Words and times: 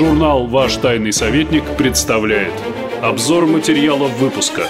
Журнал 0.00 0.46
«Ваш 0.46 0.78
тайный 0.78 1.12
советник» 1.12 1.62
представляет 1.76 2.54
Обзор 3.02 3.44
материалов 3.44 4.18
выпуска 4.18 4.62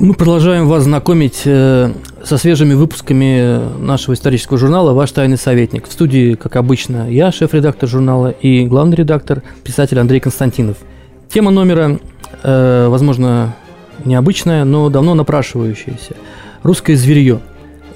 Мы 0.00 0.14
продолжаем 0.14 0.68
вас 0.68 0.84
знакомить 0.84 1.42
э, 1.44 1.92
со 2.24 2.38
свежими 2.38 2.72
выпусками 2.72 3.60
нашего 3.78 4.14
исторического 4.14 4.56
журнала 4.56 4.94
«Ваш 4.94 5.12
тайный 5.12 5.36
советник». 5.36 5.86
В 5.86 5.92
студии, 5.92 6.32
как 6.32 6.56
обычно, 6.56 7.10
я, 7.10 7.30
шеф-редактор 7.30 7.86
журнала, 7.86 8.28
и 8.30 8.64
главный 8.64 8.96
редактор, 8.96 9.42
писатель 9.62 9.98
Андрей 9.98 10.20
Константинов. 10.20 10.78
Тема 11.28 11.50
номера, 11.50 11.98
э, 12.42 12.86
возможно, 12.88 13.54
необычная, 14.06 14.64
но 14.64 14.88
давно 14.88 15.12
напрашивающаяся. 15.14 16.16
Русское 16.62 16.96
зверье. 16.96 17.40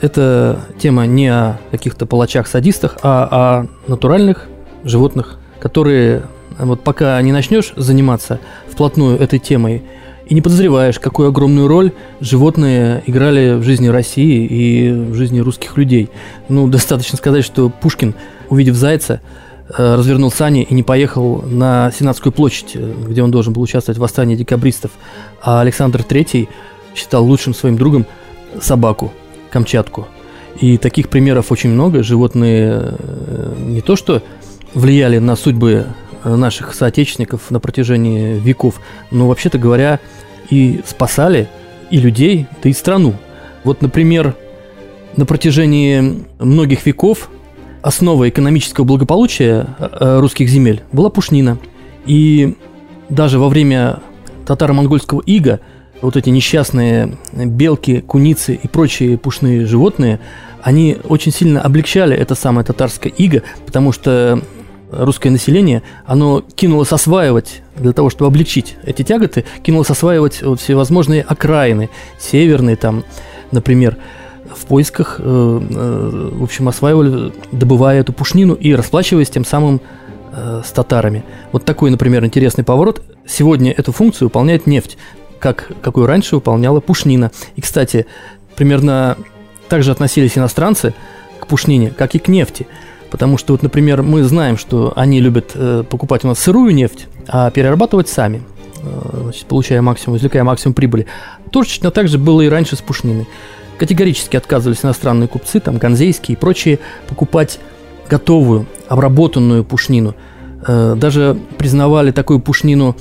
Это 0.02 0.58
тема 0.80 1.06
не 1.06 1.28
о 1.28 1.60
каких-то 1.70 2.06
палачах-садистах, 2.06 2.98
а 3.02 3.28
о 3.30 3.90
натуральных 3.90 4.48
животных, 4.82 5.38
которые 5.60 6.24
вот 6.58 6.82
пока 6.82 7.22
не 7.22 7.30
начнешь 7.30 7.72
заниматься 7.76 8.40
вплотную 8.68 9.16
этой 9.16 9.38
темой, 9.38 9.84
и 10.26 10.34
не 10.34 10.40
подозреваешь, 10.40 10.98
какую 10.98 11.28
огромную 11.28 11.68
роль 11.68 11.92
животные 12.20 13.02
играли 13.06 13.54
в 13.54 13.62
жизни 13.62 13.86
России 13.86 14.44
и 14.44 14.90
в 14.90 15.14
жизни 15.14 15.38
русских 15.38 15.76
людей. 15.76 16.10
Ну, 16.48 16.66
достаточно 16.68 17.16
сказать, 17.16 17.44
что 17.44 17.68
Пушкин, 17.68 18.16
увидев 18.48 18.74
зайца, 18.74 19.20
э, 19.68 19.94
развернул 19.94 20.32
сани 20.32 20.64
и 20.64 20.74
не 20.74 20.82
поехал 20.82 21.42
на 21.42 21.92
Сенатскую 21.96 22.32
площадь, 22.32 22.74
где 22.74 23.22
он 23.22 23.30
должен 23.30 23.52
был 23.52 23.62
участвовать 23.62 23.98
в 23.98 24.00
восстании 24.00 24.34
декабристов. 24.34 24.90
А 25.40 25.60
Александр 25.60 26.00
III 26.00 26.48
считал 26.96 27.24
лучшим 27.24 27.54
своим 27.54 27.76
другом 27.76 28.04
собаку, 28.60 29.12
Камчатку. 29.52 30.08
И 30.60 30.78
таких 30.78 31.08
примеров 31.08 31.52
очень 31.52 31.70
много. 31.70 32.02
Животные 32.02 32.96
э, 32.98 33.54
не 33.58 33.80
то 33.80 33.96
что 33.96 34.22
влияли 34.74 35.18
на 35.18 35.36
судьбы 35.36 35.86
наших 36.24 36.74
соотечественников 36.74 37.50
на 37.50 37.60
протяжении 37.60 38.38
веков, 38.38 38.80
но 39.10 39.28
вообще-то 39.28 39.58
говоря, 39.58 39.98
и 40.50 40.80
спасали 40.86 41.48
и 41.90 41.98
людей, 41.98 42.46
да 42.62 42.70
и 42.70 42.72
страну. 42.72 43.14
Вот, 43.64 43.82
например, 43.82 44.34
на 45.16 45.26
протяжении 45.26 46.24
многих 46.38 46.86
веков 46.86 47.28
основой 47.82 48.28
экономического 48.28 48.84
благополучия 48.84 49.66
э, 49.78 50.20
русских 50.20 50.48
земель 50.48 50.82
была 50.92 51.10
пушнина. 51.10 51.58
И 52.06 52.56
даже 53.08 53.38
во 53.38 53.48
время 53.48 54.00
татаро-монгольского 54.46 55.20
ига 55.20 55.60
вот 56.02 56.16
эти 56.16 56.28
несчастные 56.28 57.16
белки, 57.32 58.00
куницы 58.00 58.54
и 58.54 58.68
прочие 58.68 59.16
пушные 59.16 59.64
животные, 59.64 60.20
они 60.62 60.98
очень 61.04 61.32
сильно 61.32 61.62
облегчали 61.62 62.16
это 62.16 62.34
самое 62.34 62.66
татарское 62.66 63.12
иго, 63.12 63.42
потому 63.64 63.92
что 63.92 64.42
русское 64.92 65.30
население, 65.30 65.82
оно 66.04 66.42
кинулось 66.54 66.92
осваивать, 66.92 67.62
для 67.76 67.92
того, 67.92 68.10
чтобы 68.10 68.26
облегчить 68.26 68.76
эти 68.84 69.02
тяготы, 69.02 69.44
кинулось 69.62 69.90
осваивать 69.90 70.42
вот 70.42 70.60
всевозможные 70.60 71.22
окраины, 71.22 71.88
северные 72.18 72.76
там, 72.76 73.04
например, 73.50 73.96
в 74.54 74.66
поисках, 74.66 75.16
э, 75.18 75.22
э, 75.24 76.30
в 76.34 76.42
общем, 76.42 76.68
осваивали, 76.68 77.32
добывая 77.52 78.00
эту 78.00 78.12
пушнину 78.12 78.54
и 78.54 78.74
расплачиваясь 78.74 79.30
тем 79.30 79.46
самым 79.46 79.80
э, 80.32 80.62
с 80.64 80.70
татарами. 80.70 81.24
Вот 81.52 81.64
такой, 81.64 81.90
например, 81.90 82.24
интересный 82.24 82.62
поворот. 82.62 83.02
Сегодня 83.26 83.72
эту 83.72 83.92
функцию 83.92 84.28
выполняет 84.28 84.66
нефть, 84.66 84.98
как, 85.42 85.70
какую 85.82 86.06
раньше 86.06 86.36
выполняла 86.36 86.80
пушнина. 86.80 87.30
И, 87.56 87.60
кстати, 87.60 88.06
примерно 88.56 89.18
так 89.68 89.82
же 89.82 89.90
относились 89.90 90.38
иностранцы 90.38 90.94
к 91.40 91.46
пушнине, 91.46 91.90
как 91.90 92.14
и 92.14 92.18
к 92.18 92.28
нефти– 92.28 92.66
Потому 93.12 93.36
что, 93.36 93.52
вот, 93.52 93.62
например, 93.62 94.02
мы 94.02 94.22
знаем, 94.22 94.56
что 94.56 94.94
они 94.96 95.20
любят 95.20 95.50
э, 95.54 95.84
покупать 95.86 96.24
у 96.24 96.28
нас 96.28 96.38
сырую 96.38 96.74
нефть, 96.74 97.08
а 97.28 97.50
перерабатывать 97.50 98.08
сами, 98.08 98.42
э, 98.82 99.32
получая 99.46 99.82
максимум, 99.82 100.16
извлекая 100.16 100.44
максимум 100.44 100.72
прибыли. 100.72 101.06
Точно 101.50 101.90
так 101.90 102.08
же 102.08 102.16
было 102.16 102.40
и 102.40 102.48
раньше 102.48 102.74
с 102.74 102.80
пушниной. 102.80 103.28
Категорически 103.76 104.36
отказывались 104.36 104.82
иностранные 104.82 105.28
купцы, 105.28 105.60
там, 105.60 105.76
ганзейские 105.76 106.38
и 106.38 106.40
прочие, 106.40 106.78
покупать 107.06 107.60
готовую, 108.08 108.66
обработанную 108.88 109.62
пушнину. 109.62 110.14
Э, 110.66 110.94
даже 110.96 111.36
признавали 111.58 112.12
такую 112.12 112.40
пушнину 112.40 112.96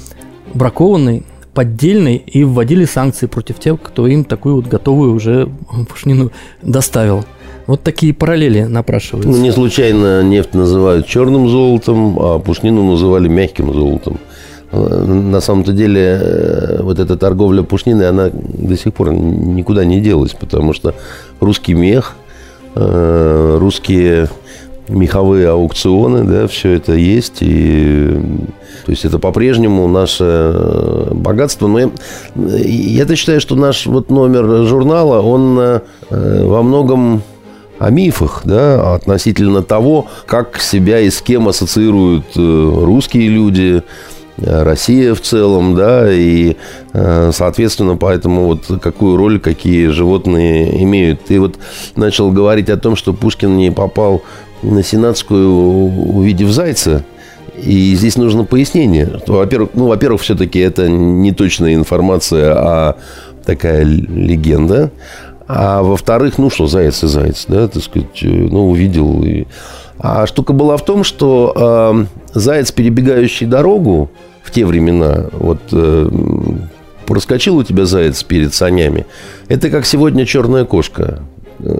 бракованной, 0.54 1.24
поддельной 1.54 2.16
и 2.16 2.44
вводили 2.44 2.86
санкции 2.86 3.26
против 3.26 3.60
тех, 3.60 3.82
кто 3.82 4.08
им 4.08 4.24
такую 4.24 4.56
вот 4.56 4.68
готовую 4.68 5.14
уже 5.14 5.50
пушнину 5.90 6.32
доставил. 6.62 7.26
Вот 7.68 7.84
такие 7.84 8.14
параллели 8.14 8.64
напрашиваются. 8.64 9.32
Ну, 9.32 9.38
не 9.38 9.52
случайно 9.52 10.24
нефть 10.24 10.54
называют 10.54 11.06
черным 11.06 11.50
золотом, 11.50 12.18
а 12.20 12.40
пушнину 12.40 12.84
называли 12.84 13.28
мягким 13.28 13.74
золотом. 13.74 14.18
На 14.72 15.42
самом-то 15.42 15.74
деле, 15.74 16.20
э, 16.22 16.82
вот 16.82 16.98
эта 16.98 17.18
торговля 17.18 17.62
пушниной, 17.62 18.08
она 18.08 18.30
до 18.32 18.78
сих 18.78 18.94
пор 18.94 19.12
никуда 19.14 19.84
не 19.84 20.00
делась, 20.00 20.34
потому 20.34 20.74
что 20.74 20.96
русский 21.42 21.74
мех, 21.74 22.16
э, 22.76 23.58
русские 23.60 24.30
меховые 24.92 25.50
аукционы, 25.50 26.24
да, 26.24 26.48
все 26.48 26.72
это 26.72 26.94
есть. 26.94 27.38
И, 27.42 28.18
то 28.86 28.92
есть 28.92 29.06
это 29.06 29.20
по-прежнему 29.20 29.88
наше 29.88 31.08
богатство. 31.12 31.68
Но 31.68 31.80
я, 31.80 31.90
я-то 32.36 33.16
считаю, 33.16 33.42
что 33.42 33.56
наш 33.56 33.86
вот 33.86 34.10
номер 34.10 34.66
журнала, 34.66 35.22
он 35.22 35.60
э, 35.60 35.82
во 36.10 36.62
многом 36.62 37.24
о 37.82 37.90
мифах, 37.90 38.42
да, 38.44 38.94
относительно 38.94 39.64
того, 39.64 40.06
как 40.28 40.62
себя 40.62 41.00
и 41.00 41.10
с 41.10 41.20
кем 41.20 41.48
ассоциируют 41.48 42.26
э, 42.36 42.40
русские 42.40 43.28
люди, 43.28 43.82
э, 44.38 44.64
Россия 44.64 45.16
в 45.16 45.22
целом, 45.22 45.76
да, 45.76 46.12
и, 46.14 46.58
э, 46.94 47.32
соответственно, 47.34 47.98
поэтому 47.98 48.46
вот 48.46 48.80
какую 48.80 49.18
роль 49.18 49.40
какие 49.40 49.88
животные 49.88 50.84
имеют. 50.84 51.24
Ты 51.24 51.40
вот 51.40 51.56
начал 51.96 52.30
говорить 52.30 52.70
о 52.70 52.78
том, 52.78 52.96
что 52.96 53.14
Пушкин 53.14 53.58
не 53.58 53.72
попал 53.72 54.22
на 54.62 54.84
Сенатскую, 54.84 55.52
увидев 55.52 56.50
зайца, 56.52 57.04
и 57.58 57.96
здесь 57.96 58.16
нужно 58.18 58.44
пояснение. 58.44 59.20
Во-первых, 59.28 59.72
ну, 59.74 59.88
во-первых, 59.88 60.22
все-таки 60.22 60.60
это 60.60 60.90
не 60.90 61.32
точная 61.32 61.76
информация, 61.76 62.54
а 62.56 62.98
такая 63.46 63.84
легенда. 63.84 64.92
А 65.48 65.84
во-вторых, 65.84 66.38
ну 66.38 66.50
что, 66.50 66.68
заяц 66.68 67.04
и 67.04 67.08
заяц, 67.08 67.46
да, 67.48 67.68
так 67.68 67.84
сказать, 67.84 68.24
э, 68.24 68.28
ну, 68.28 68.70
увидел. 68.70 69.22
И... 69.24 69.48
А 70.00 70.26
штука 70.26 70.54
была 70.54 70.78
в 70.78 70.86
том, 70.86 71.04
что 71.04 72.08
э, 72.34 72.40
заяц, 72.40 72.72
перебегающий 72.72 73.48
дорогу 73.48 74.10
в 74.44 74.52
те 74.52 74.66
времена, 74.66 75.26
вот 75.34 75.60
э, 75.74 76.10
проскочил 77.06 77.58
у 77.58 77.64
тебя 77.64 77.86
заяц 77.86 78.24
перед 78.24 78.54
санями, 78.54 79.06
это 79.50 79.70
как 79.70 79.86
сегодня 79.86 80.26
черная 80.26 80.64
кошка. 80.64 81.20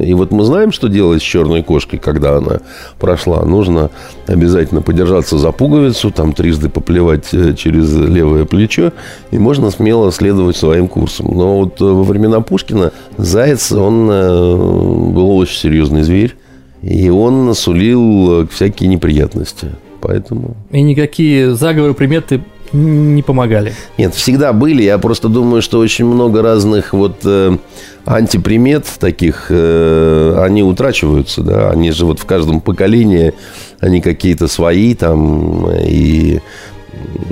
И 0.02 0.14
вот 0.14 0.32
мы 0.32 0.44
знаем, 0.44 0.72
что 0.72 0.88
делать 0.88 1.22
с 1.22 1.26
черной 1.26 1.64
кошкой, 1.64 2.00
когда 2.00 2.38
она 2.38 2.60
прошла. 3.00 3.44
Нужно 3.44 3.90
обязательно 4.28 4.82
подержаться 4.82 5.38
за 5.38 5.52
пуговицу, 5.52 6.12
там 6.12 6.34
трижды 6.34 6.70
поплевать 6.70 7.34
э, 7.34 7.54
через 7.56 7.94
левое 7.94 8.46
плечо, 8.46 8.92
и 9.32 9.38
можно 9.38 9.72
смело 9.72 10.12
следовать 10.12 10.56
своим 10.56 10.88
курсом. 10.88 11.36
Но 11.36 11.60
вот 11.60 11.82
э, 11.82 11.84
во 11.84 12.04
времена 12.04 12.42
Пушкина 12.42 12.92
заяц, 13.18 13.72
он 13.72 14.10
э, 14.10 14.56
был 14.56 15.38
очень 15.38 15.58
серьезный 15.58 16.04
зверь, 16.04 16.36
и 16.82 17.10
он 17.10 17.46
насулил 17.46 18.48
всякие 18.48 18.90
неприятности. 18.90 19.70
Поэтому... 20.02 20.56
И 20.72 20.82
никакие 20.82 21.54
заговоры, 21.54 21.94
приметы 21.94 22.42
не 22.74 23.22
помогали. 23.22 23.74
Нет, 23.98 24.14
всегда 24.16 24.54
были. 24.54 24.84
Я 24.84 24.98
просто 24.98 25.28
думаю, 25.28 25.62
что 25.62 25.80
очень 25.80 26.06
много 26.06 26.42
разных 26.42 26.94
вот 26.94 27.18
э, 27.26 27.58
антипримет 28.06 28.86
таких, 29.00 29.48
э, 29.50 30.36
они 30.40 30.64
утрачиваются, 30.64 31.42
да. 31.42 31.70
Они 31.70 31.92
же 31.92 32.06
вот 32.06 32.20
в 32.20 32.26
каждом 32.26 32.62
поколении, 32.62 33.34
они 33.80 34.02
какие-то 34.02 34.48
свои 34.48 34.96
там. 34.96 35.70
И 35.72 36.40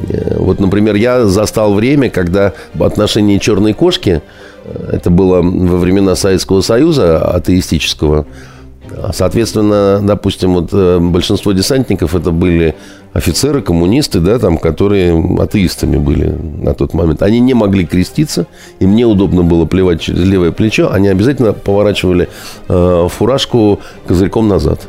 э, 0.10 0.38
вот, 0.38 0.60
например, 0.60 0.96
я 0.96 1.26
застал 1.26 1.74
время, 1.74 2.10
когда 2.10 2.54
в 2.74 2.84
отношении 2.84 3.38
черной 3.38 3.74
кошки, 3.74 4.22
э, 4.66 4.90
это 4.94 5.10
было 5.10 5.42
во 5.42 5.78
времена 5.78 6.16
Советского 6.16 6.62
Союза 6.62 7.20
атеистического, 7.20 8.26
Соответственно, 9.14 10.00
допустим, 10.02 10.54
вот 10.54 10.70
э, 10.72 11.00
большинство 11.00 11.52
десантников 11.52 12.16
это 12.16 12.32
были 12.32 12.76
офицеры, 13.14 13.62
коммунисты, 13.62 14.20
да, 14.20 14.40
там, 14.40 14.58
которые 14.58 15.18
атеистами 15.40 15.98
были 15.98 16.28
на 16.28 16.74
тот 16.74 16.94
момент. 16.94 17.22
Они 17.22 17.40
не 17.40 17.54
могли 17.54 17.86
креститься, 17.86 18.48
им 18.80 18.96
неудобно 18.96 19.44
было 19.44 19.66
плевать 19.66 20.02
через 20.02 20.26
левое 20.26 20.52
плечо, 20.52 20.92
они 20.92 21.08
обязательно 21.08 21.54
поворачивали 21.54 22.30
э, 22.68 23.08
фуражку 23.10 23.80
козырьком 24.08 24.48
назад. 24.48 24.88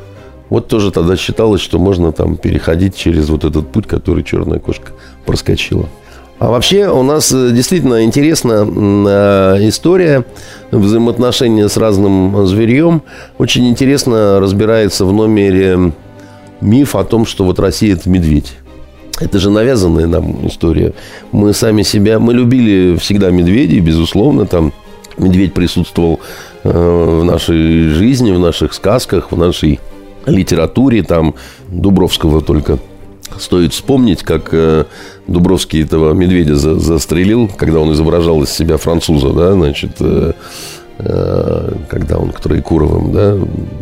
Вот 0.51 0.67
тоже 0.67 0.91
тогда 0.91 1.17
считалось, 1.17 1.61
что 1.61 1.79
можно 1.79 2.13
там 2.13 2.37
переходить 2.37 2.97
через 2.97 3.29
вот 3.29 3.45
этот 3.45 3.69
путь, 3.69 3.87
который 3.87 4.25
черная 4.25 4.59
кошка 4.59 4.93
проскочила. 5.25 5.87
А 6.41 6.49
вообще 6.49 6.89
у 6.89 7.03
нас 7.03 7.31
э, 7.33 7.51
действительно 7.53 8.03
интересная 8.03 8.65
э, 8.65 9.69
история 9.69 10.25
взаимоотношения 10.71 11.69
с 11.69 11.77
разным 11.77 12.47
зверьем. 12.47 13.03
Очень 13.37 13.69
интересно 13.69 14.41
разбирается 14.41 15.05
в 15.05 15.13
номере 15.13 15.93
миф 16.63 16.97
о 16.97 17.05
том, 17.05 17.27
что 17.27 17.45
вот 17.45 17.59
Россия– 17.59 17.93
это 17.95 18.09
медведь. 18.09 18.55
Это 19.21 19.39
же 19.39 19.51
навязанная 19.51 20.07
нам 20.07 20.47
история. 20.47 20.95
Мы 21.31 21.53
сами 21.53 21.83
себя, 21.83 22.19
мы 22.19 22.33
любили 22.33 22.97
всегда 22.97 23.31
медведей, 23.31 23.81
безусловно, 23.81 24.47
там 24.47 24.73
медведь 25.19 25.53
присутствовал 25.53 26.21
э, 26.65 26.71
в 26.71 27.23
нашей 27.23 27.91
жизни, 27.91 28.33
в 28.33 28.39
наших 28.39 28.73
сказках, 28.73 29.31
в 29.31 29.37
нашей 29.37 29.79
литературе, 30.25 31.03
там 31.03 31.35
Дубровского 31.69 32.41
только 32.41 32.79
стоит 33.39 33.73
вспомнить, 33.73 34.23
как 34.23 34.49
э, 34.53 34.85
Дубровский 35.27 35.83
этого 35.83 36.13
медведя 36.13 36.57
за, 36.57 36.79
застрелил, 36.79 37.51
когда 37.57 37.81
он 37.81 37.93
изображал 37.93 38.43
из 38.43 38.51
себя 38.51 38.77
француза, 38.77 39.33
да, 39.33 39.53
значит, 39.53 39.93
э, 40.01 40.33
Э, 41.03 41.73
когда 41.89 42.19
он 42.19 42.31
к 42.31 42.41
Троекуровым, 42.41 43.13
да, 43.13 43.37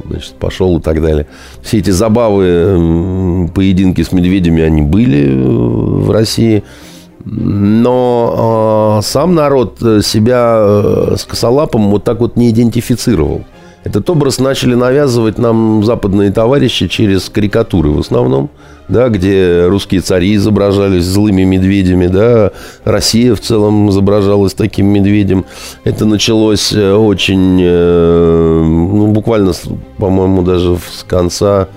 значит, 0.09 0.35
пошел 0.35 0.79
и 0.79 0.81
так 0.81 1.03
далее. 1.03 1.27
Все 1.63 1.79
эти 1.79 1.91
забавы, 1.91 3.49
поединки 3.55 4.03
с 4.03 4.13
медведями, 4.13 4.63
они 4.63 4.83
были 4.83 5.43
в 5.43 6.11
России. 6.11 6.63
Но 7.25 9.01
сам 9.03 9.35
народ 9.35 9.79
себя 9.81 11.17
с 11.17 11.25
косолапом 11.25 11.91
вот 11.91 12.05
так 12.05 12.21
вот 12.21 12.37
не 12.37 12.51
идентифицировал. 12.51 13.45
Этот 13.85 14.09
образ 14.09 14.39
начали 14.39 14.75
навязывать 14.75 15.39
нам 15.39 15.85
западные 15.85 16.31
товарищи 16.31 16.87
через 16.87 17.29
карикатуры 17.29 17.91
в 17.91 17.99
основном, 17.99 18.51
да, 18.89 19.09
где 19.09 19.67
русские 19.67 20.01
цари 20.01 20.35
изображались 20.37 21.05
злыми 21.05 21.43
медведями, 21.43 22.07
да, 22.07 22.53
Россия 22.85 23.35
в 23.35 23.41
целом 23.41 23.91
изображалась 23.91 24.55
таким 24.55 24.87
медведем. 24.87 25.45
Это 25.85 26.05
началось 26.07 26.73
э, 26.73 26.93
очень, 26.93 27.59
э, 27.63 28.63
ну, 28.65 29.09
буквально, 29.09 29.53
по-моему, 29.99 30.43
даже 30.43 30.77
с 30.77 31.05
конца 31.05 31.69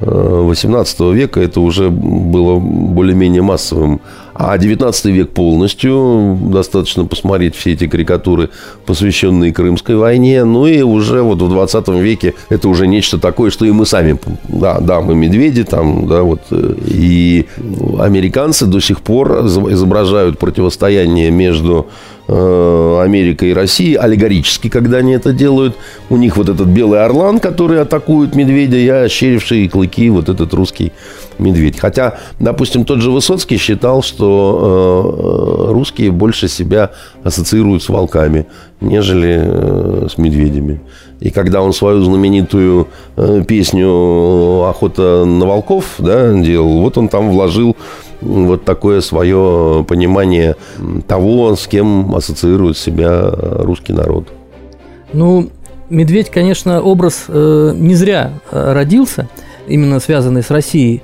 18 0.00 1.00
века 1.14 1.40
это 1.40 1.60
уже 1.60 1.88
было 1.88 2.58
более-менее 2.58 3.42
массовым. 3.42 4.00
А 4.38 4.58
19 4.58 5.04
век 5.06 5.30
полностью, 5.30 6.38
достаточно 6.50 7.04
посмотреть 7.06 7.54
все 7.54 7.72
эти 7.72 7.86
карикатуры, 7.86 8.50
посвященные 8.84 9.52
Крымской 9.52 9.96
войне. 9.96 10.44
Ну 10.44 10.66
и 10.66 10.82
уже 10.82 11.22
вот 11.22 11.40
в 11.40 11.48
20 11.48 11.88
веке 11.88 12.34
это 12.48 12.68
уже 12.68 12.86
нечто 12.86 13.18
такое, 13.18 13.50
что 13.50 13.64
и 13.64 13.70
мы 13.70 13.86
сами, 13.86 14.18
да, 14.48 14.78
да, 14.80 15.00
мы 15.00 15.14
медведи 15.14 15.64
там, 15.64 16.06
да, 16.06 16.22
вот. 16.22 16.40
И 16.50 17.46
американцы 17.98 18.66
до 18.66 18.80
сих 18.80 19.00
пор 19.00 19.46
изображают 19.46 20.38
противостояние 20.38 21.30
между 21.30 21.86
Э, 22.25 22.25
Америка 22.28 23.46
и 23.46 23.52
Россия 23.52 24.00
аллегорически, 24.00 24.68
когда 24.68 24.98
они 24.98 25.12
это 25.12 25.32
делают. 25.32 25.76
У 26.10 26.16
них 26.16 26.36
вот 26.36 26.48
этот 26.48 26.68
белый 26.68 27.04
орлан, 27.04 27.38
который 27.38 27.80
атакует 27.80 28.34
медведя, 28.34 28.76
и 28.76 28.88
ощерившие 28.88 29.68
клыки 29.68 30.10
вот 30.10 30.28
этот 30.28 30.52
русский 30.54 30.92
медведь. 31.38 31.78
Хотя, 31.78 32.18
допустим, 32.40 32.84
тот 32.84 33.00
же 33.00 33.10
Высоцкий 33.10 33.58
считал, 33.58 34.02
что 34.02 35.68
э, 35.68 35.72
русские 35.72 36.10
больше 36.10 36.48
себя 36.48 36.90
ассоциируют 37.22 37.82
с 37.82 37.88
волками, 37.88 38.46
нежели 38.80 39.40
э, 39.42 40.06
с 40.10 40.18
медведями. 40.18 40.80
И 41.20 41.30
когда 41.30 41.62
он 41.62 41.72
свою 41.72 42.02
знаменитую 42.02 42.88
э, 43.16 43.42
песню 43.46 44.64
«Охота 44.68 45.24
на 45.24 45.46
волков» 45.46 45.94
да, 45.98 46.32
делал, 46.34 46.80
вот 46.80 46.98
он 46.98 47.08
там 47.08 47.30
вложил 47.30 47.76
вот 48.20 48.64
такое 48.64 49.00
свое 49.00 49.84
понимание 49.88 50.56
того, 51.06 51.56
с 51.56 51.66
кем 51.66 52.14
ассоциирует 52.14 52.76
себя 52.76 53.30
русский 53.30 53.92
народ. 53.92 54.28
Ну, 55.12 55.50
медведь, 55.88 56.30
конечно, 56.30 56.82
образ 56.82 57.24
э, 57.28 57.72
не 57.74 57.94
зря 57.94 58.32
э, 58.50 58.72
родился, 58.72 59.28
именно 59.66 60.00
связанный 60.00 60.42
с 60.42 60.50
Россией, 60.50 61.02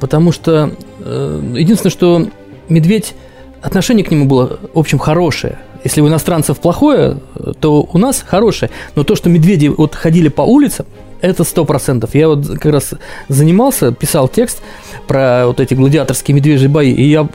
потому 0.00 0.32
что 0.32 0.70
э, 1.00 1.52
единственное, 1.54 1.92
что 1.92 2.26
медведь, 2.68 3.14
отношение 3.62 4.04
к 4.04 4.10
нему 4.10 4.26
было, 4.26 4.58
в 4.72 4.78
общем, 4.78 4.98
хорошее. 4.98 5.58
Если 5.84 6.00
у 6.00 6.08
иностранцев 6.08 6.58
плохое, 6.60 7.18
то 7.60 7.86
у 7.92 7.98
нас 7.98 8.24
хорошее. 8.26 8.70
Но 8.94 9.04
то, 9.04 9.16
что 9.16 9.28
медведи 9.28 9.66
вот 9.66 9.94
ходили 9.94 10.28
по 10.28 10.40
улицам, 10.40 10.86
это 11.24 11.44
сто 11.44 11.64
процентов. 11.64 12.14
Я 12.14 12.28
вот 12.28 12.46
как 12.46 12.72
раз 12.72 12.94
занимался, 13.28 13.92
писал 13.92 14.28
текст 14.28 14.62
про 15.06 15.46
вот 15.46 15.60
эти 15.60 15.74
гладиаторские 15.74 16.34
медвежьи 16.34 16.68
бои, 16.68 16.92
и 16.92 17.04
я, 17.04 17.28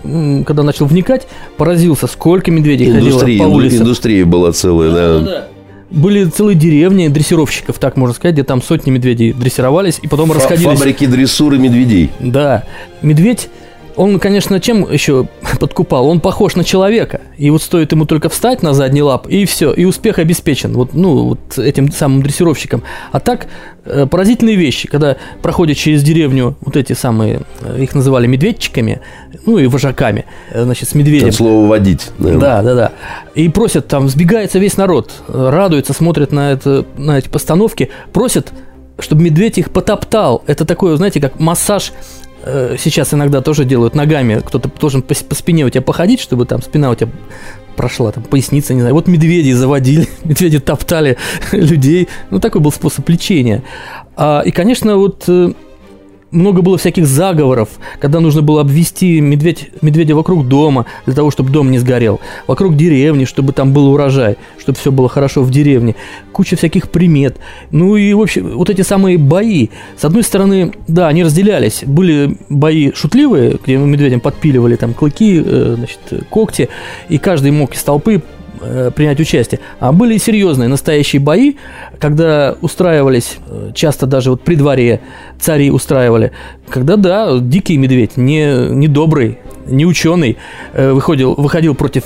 когда 0.46 0.64
начал 0.64 0.86
вникать, 0.86 1.28
поразился, 1.58 2.08
сколько 2.08 2.52
медведей 2.52 2.90
индустрия, 2.90 3.20
ходило 3.20 3.44
по 3.44 3.56
улицам. 3.56 3.80
Индустрия 3.80 4.26
была 4.26 4.52
целая, 4.52 4.92
да. 4.92 5.20
да. 5.20 5.26
да 5.26 5.48
были 5.92 6.26
целые 6.26 6.56
деревни 6.56 7.08
дрессировщиков, 7.08 7.80
так 7.80 7.98
можно 7.98 8.14
сказать, 8.14 8.36
где 8.36 8.44
там 8.44 8.62
сотни 8.62 8.92
медведей 8.92 9.34
дрессировались 9.34 10.00
и 10.00 10.08
потом 10.08 10.30
Фа- 10.30 10.36
расходились. 10.36 10.78
Фабрики 10.78 11.08
дрессуры 11.08 11.58
медведей. 11.58 12.12
Да. 12.20 12.66
Медведь 13.02 13.50
он, 13.96 14.20
конечно, 14.20 14.62
чем 14.62 14.90
еще 14.90 15.28
подкупал? 15.58 16.08
Он 16.08 16.20
похож 16.20 16.56
на 16.56 16.64
человека. 16.64 17.22
И 17.38 17.50
вот 17.50 17.62
стоит 17.62 17.92
ему 17.92 18.06
только 18.06 18.30
встать 18.30 18.62
на 18.62 18.74
задний 18.74 19.02
лап, 19.02 19.28
и 19.28 19.46
все, 19.46 19.72
и 19.72 19.86
успех 19.86 20.20
обеспечен. 20.20 20.74
Вот, 20.74 20.94
ну, 20.94 21.30
вот 21.30 21.58
этим 21.58 21.92
самым 21.92 22.22
дрессировщиком. 22.22 22.84
А 23.12 23.20
так, 23.20 23.48
э, 23.86 24.06
поразительные 24.06 24.56
вещи, 24.56 24.88
когда 24.88 25.18
проходят 25.42 25.78
через 25.78 26.04
деревню 26.04 26.56
вот 26.62 26.76
эти 26.76 26.94
самые, 26.94 27.42
э, 27.62 27.82
их 27.82 27.96
называли 27.96 28.28
медведчиками, 28.28 29.02
ну 29.46 29.58
и 29.58 29.68
вожаками, 29.68 30.26
э, 30.52 30.64
значит, 30.64 30.90
с 30.90 30.96
медведем. 30.96 31.28
Это 31.28 31.38
слово 31.38 31.68
«водить». 31.68 32.10
Наверное. 32.18 32.42
Да, 32.42 32.62
да, 32.62 32.76
да. 32.76 32.92
И 33.36 33.48
просят, 33.50 33.88
там, 33.88 34.10
сбегается 34.10 34.60
весь 34.60 34.78
народ, 34.78 35.12
радуется, 35.28 35.94
смотрит 35.94 36.32
на, 36.32 36.52
это, 36.52 36.86
на 36.98 37.18
эти 37.18 37.30
постановки, 37.30 37.90
просят 38.14 38.52
чтобы 39.02 39.24
медведь 39.24 39.58
их 39.58 39.72
потоптал. 39.72 40.44
Это 40.46 40.66
такое, 40.66 40.96
знаете, 40.98 41.22
как 41.22 41.40
массаж 41.40 41.94
сейчас 42.46 43.14
иногда 43.14 43.42
тоже 43.42 43.66
делают 43.66 43.96
ногами. 43.96 44.42
Кто-то 44.46 44.70
должен 44.80 45.02
по, 45.02 45.14
по 45.14 45.36
спине 45.36 45.66
у 45.66 45.70
тебя 45.70 45.82
походить, 45.82 46.20
чтобы 46.20 46.46
там 46.46 46.62
спина 46.62 46.90
у 46.92 46.96
тебя 46.96 47.10
прошла, 47.76 48.12
там, 48.12 48.24
поясница, 48.24 48.74
не 48.74 48.82
знаю. 48.82 48.94
Вот 48.94 49.08
медведи 49.08 49.52
заводили, 49.52 50.08
медведи 50.24 50.60
топтали 50.60 51.18
людей. 51.54 52.10
Ну, 52.30 52.40
такой 52.40 52.62
был 52.62 52.72
способ 52.72 53.08
лечения. 53.08 53.64
А, 54.18 54.42
и, 54.46 54.52
конечно, 54.52 54.98
вот 54.98 55.24
э, 55.28 55.54
много 56.32 56.62
было 56.62 56.78
всяких 56.78 57.06
заговоров, 57.06 57.70
когда 58.00 58.20
нужно 58.20 58.42
было 58.42 58.62
обвести 58.62 59.20
медведь, 59.22 59.70
медведя 59.82 60.16
вокруг 60.16 60.48
дома, 60.48 60.86
для 61.06 61.16
того, 61.16 61.32
чтобы 61.32 61.52
дом 61.52 61.72
не 61.72 61.80
сгорел, 61.80 62.20
вокруг 62.48 62.76
деревни, 62.76 63.26
чтобы 63.26 63.54
там 63.54 63.74
был 63.74 63.88
урожай, 63.92 64.38
чтобы 64.58 64.78
все 64.78 64.92
было 64.92 65.10
хорошо 65.10 65.44
в 65.44 65.52
деревне, 65.52 65.96
куча 66.32 66.56
всяких 66.56 66.90
примет. 66.90 67.38
Ну 67.72 67.96
и, 67.96 68.14
в 68.14 68.22
общем, 68.22 68.50
вот 68.56 68.70
эти 68.70 68.82
самые 68.82 69.18
бои. 69.18 69.70
С 69.98 70.06
одной 70.06 70.24
стороны, 70.24 70.74
да, 70.88 71.08
они 71.08 71.24
разделялись. 71.24 71.84
Были 71.86 72.38
бои 72.50 72.92
шутливые, 72.94 73.58
где 73.64 73.78
медведям 73.78 74.20
подпиливали 74.20 74.76
там 74.76 74.94
клыки, 74.94 75.42
э, 75.46 75.76
значит, 75.78 76.00
когти, 76.30 76.70
и 77.10 77.18
каждый 77.18 77.52
мог 77.52 77.74
из 77.74 77.84
толпы 77.84 78.10
Э, 78.10 78.39
принять 78.96 79.20
участие. 79.20 79.60
А 79.80 79.92
были 79.92 80.18
серьезные 80.18 80.68
настоящие 80.70 81.22
бои, 81.22 81.56
когда 82.00 82.56
устраивались, 82.62 83.38
э, 83.48 83.72
часто 83.74 84.06
даже 84.06 84.32
вот 84.32 84.42
при 84.42 84.56
дворе 84.56 85.02
цари 85.40 85.72
устраивали, 85.72 86.32
когда, 86.70 86.96
да, 86.96 87.38
дикий 87.40 87.78
медведь, 87.78 88.18
не, 88.18 88.70
не 88.70 88.88
добрый, 88.88 89.40
не 89.66 89.86
ученый, 89.86 90.38
э, 90.74 90.92
выходил, 90.92 91.36
выходил 91.36 91.76
против 91.76 92.04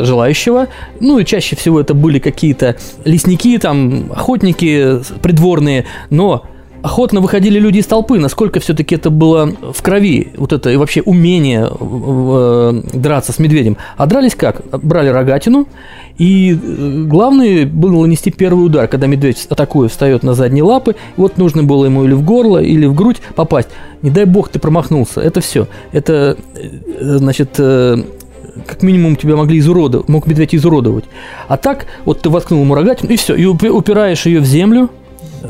желающего. 0.00 0.68
Ну 1.00 1.18
и 1.18 1.24
чаще 1.24 1.56
всего 1.56 1.80
это 1.80 1.94
были 1.94 2.18
какие-то 2.18 2.76
лесники, 3.04 3.58
там, 3.58 4.12
охотники 4.12 5.00
придворные, 5.22 5.84
но 6.10 6.44
охотно 6.86 7.20
выходили 7.20 7.58
люди 7.58 7.78
из 7.78 7.86
толпы, 7.86 8.18
насколько 8.20 8.60
все-таки 8.60 8.94
это 8.94 9.10
было 9.10 9.52
в 9.72 9.82
крови, 9.82 10.28
вот 10.36 10.52
это 10.52 10.70
и 10.70 10.76
вообще 10.76 11.02
умение 11.02 11.68
э, 11.68 12.82
драться 12.94 13.32
с 13.32 13.40
медведем. 13.40 13.76
А 13.96 14.06
дрались 14.06 14.36
как? 14.36 14.62
Брали 14.70 15.08
рогатину, 15.08 15.66
и 16.16 16.52
э, 16.52 17.04
главное 17.08 17.66
было 17.66 18.02
нанести 18.02 18.30
первый 18.30 18.66
удар, 18.66 18.86
когда 18.86 19.08
медведь 19.08 19.46
атакуя 19.50 19.88
встает 19.88 20.22
на 20.22 20.34
задние 20.34 20.62
лапы, 20.62 20.94
вот 21.16 21.38
нужно 21.38 21.64
было 21.64 21.86
ему 21.86 22.04
или 22.04 22.12
в 22.12 22.22
горло, 22.22 22.62
или 22.62 22.86
в 22.86 22.94
грудь 22.94 23.20
попасть. 23.34 23.68
Не 24.02 24.10
дай 24.10 24.24
бог 24.24 24.48
ты 24.48 24.60
промахнулся, 24.60 25.20
это 25.20 25.40
все. 25.40 25.66
Это, 25.90 26.36
э, 26.54 26.68
значит, 27.00 27.50
как 27.56 28.82
минимум 28.82 29.16
тебя 29.16 29.34
могли 29.34 29.58
изуродовать, 29.58 30.08
мог 30.08 30.28
медведь 30.28 30.54
изуродовать. 30.54 31.04
А 31.48 31.56
так, 31.56 31.86
вот 32.04 32.22
ты 32.22 32.30
воткнул 32.30 32.62
ему 32.62 32.76
рогатину, 32.76 33.10
и 33.10 33.16
все, 33.16 33.34
и 33.34 33.44
упираешь 33.44 34.24
ее 34.26 34.38
в 34.38 34.44
землю, 34.44 34.88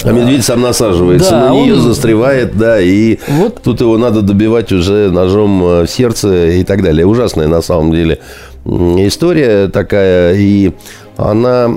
а 0.04 0.12
медведь 0.12 0.44
сам 0.44 0.60
насаживается 0.62 1.30
да, 1.30 1.48
на 1.48 1.54
нее, 1.54 1.74
он... 1.74 1.80
застревает, 1.80 2.56
да, 2.56 2.80
и 2.80 3.18
вот. 3.28 3.62
тут 3.62 3.80
его 3.80 3.98
надо 3.98 4.22
добивать 4.22 4.72
уже 4.72 5.10
ножом 5.10 5.64
э, 5.64 5.82
в 5.86 5.90
сердце 5.90 6.48
и 6.48 6.64
так 6.64 6.82
далее. 6.82 7.06
Ужасная 7.06 7.48
на 7.48 7.62
самом 7.62 7.92
деле 7.92 8.20
история 8.64 9.68
такая, 9.68 10.34
и 10.34 10.72
она 11.16 11.68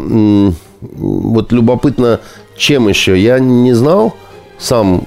вот 0.82 1.52
любопытно, 1.52 2.20
чем 2.58 2.88
еще. 2.88 3.18
Я 3.18 3.40
не 3.40 3.74
знал 3.74 4.16
сам 4.58 5.04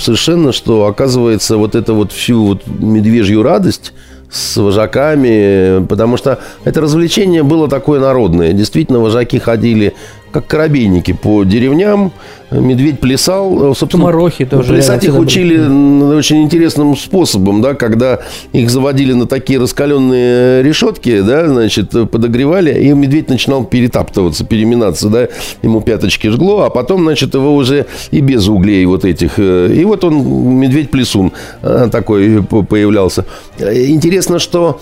совершенно, 0.00 0.52
что 0.52 0.86
оказывается 0.86 1.56
вот 1.56 1.74
это 1.74 1.92
вот 1.92 2.12
всю 2.12 2.44
вот 2.44 2.66
медвежью 2.66 3.42
радость 3.42 3.92
с 4.30 4.56
вожаками, 4.56 5.84
потому 5.86 6.16
что 6.16 6.40
это 6.64 6.80
развлечение 6.80 7.42
было 7.42 7.68
такое 7.68 8.00
народное. 8.00 8.52
Действительно, 8.52 8.98
вожаки 8.98 9.38
ходили 9.38 9.94
как 10.32 10.46
корабейники 10.48 11.12
по 11.12 11.44
деревням, 11.44 12.12
медведь 12.50 13.00
плясал. 13.00 13.74
Собственно, 13.74 14.04
Марохи 14.04 14.44
тоже. 14.44 14.74
Плясать 14.74 15.04
их 15.04 15.18
учили 15.18 15.56
были. 15.56 16.14
очень 16.16 16.42
интересным 16.42 16.96
способом, 16.96 17.62
да, 17.62 17.74
когда 17.74 18.20
их 18.52 18.70
заводили 18.70 19.12
на 19.12 19.26
такие 19.26 19.58
раскаленные 19.58 20.62
решетки, 20.62 21.20
да, 21.20 21.48
значит, 21.48 21.90
подогревали, 22.10 22.78
и 22.78 22.92
медведь 22.92 23.28
начинал 23.28 23.64
перетаптываться, 23.64 24.44
переминаться, 24.44 25.08
да, 25.08 25.28
ему 25.62 25.80
пяточки 25.80 26.28
жгло, 26.28 26.62
а 26.62 26.70
потом, 26.70 27.02
значит, 27.04 27.34
его 27.34 27.54
уже 27.54 27.86
и 28.10 28.20
без 28.20 28.48
углей 28.48 28.84
вот 28.86 29.04
этих. 29.04 29.38
И 29.38 29.84
вот 29.84 30.04
он, 30.04 30.14
медведь-плесун 30.58 31.32
такой 31.90 32.42
появлялся. 32.42 33.24
Интересно, 33.58 34.38
что 34.38 34.80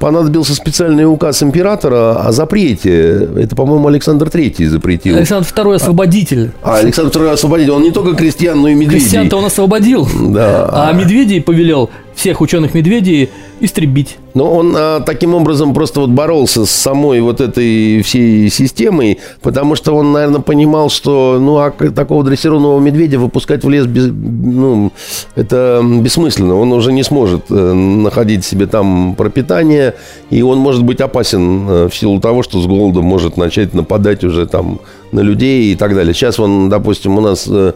понадобился 0.00 0.54
специальный 0.54 1.04
указ 1.04 1.42
императора 1.42 2.16
о 2.16 2.32
запрете. 2.32 3.28
Это, 3.36 3.54
по-моему, 3.54 3.86
Александр 3.86 4.28
Третий 4.28 4.66
запретил. 4.66 5.16
Александр 5.16 5.46
Второй 5.46 5.76
освободитель. 5.76 6.50
А, 6.62 6.78
Александр 6.78 6.97
Второй 7.06 7.32
освободитель. 7.32 7.72
Он 7.72 7.82
не 7.82 7.90
только 7.90 8.14
крестьян, 8.14 8.60
но 8.60 8.68
и 8.68 8.74
медведей. 8.74 9.00
Крестьян-то 9.00 9.36
он 9.36 9.44
освободил. 9.44 10.08
Да. 10.30 10.68
А 10.72 10.92
медведей 10.92 11.40
повелел 11.40 11.90
всех 12.14 12.40
ученых 12.40 12.74
медведей 12.74 13.30
истребить. 13.60 14.18
Но 14.34 14.52
он 14.52 14.74
а, 14.76 15.00
таким 15.00 15.34
образом 15.34 15.74
просто 15.74 16.00
вот 16.00 16.10
боролся 16.10 16.64
с 16.64 16.70
самой 16.70 17.20
вот 17.20 17.40
этой 17.40 18.02
всей 18.02 18.50
системой, 18.50 19.18
потому 19.42 19.74
что 19.74 19.94
он, 19.94 20.12
наверное, 20.12 20.40
понимал, 20.40 20.90
что 20.90 21.38
ну 21.40 21.56
а 21.58 21.70
такого 21.70 22.24
дрессированного 22.24 22.78
медведя 22.78 23.18
выпускать 23.18 23.64
в 23.64 23.68
лес 23.68 23.86
без, 23.86 24.06
ну, 24.08 24.92
это 25.34 25.82
бессмысленно. 25.84 26.56
Он 26.56 26.72
уже 26.72 26.92
не 26.92 27.02
сможет 27.02 27.50
э, 27.50 27.72
находить 27.72 28.44
себе 28.44 28.66
там 28.66 29.14
пропитание, 29.14 29.94
и 30.30 30.42
он 30.42 30.58
может 30.58 30.84
быть 30.84 31.00
опасен 31.00 31.68
э, 31.68 31.88
в 31.88 31.94
силу 31.94 32.20
того, 32.20 32.42
что 32.42 32.60
с 32.60 32.66
голода 32.66 33.00
может 33.00 33.36
начать 33.36 33.74
нападать 33.74 34.24
уже 34.24 34.46
там 34.46 34.80
на 35.12 35.20
людей 35.20 35.72
и 35.72 35.74
так 35.74 35.94
далее. 35.94 36.14
Сейчас 36.14 36.38
вон, 36.38 36.68
допустим, 36.68 37.16
у 37.16 37.20
нас 37.20 37.46
э, 37.48 37.72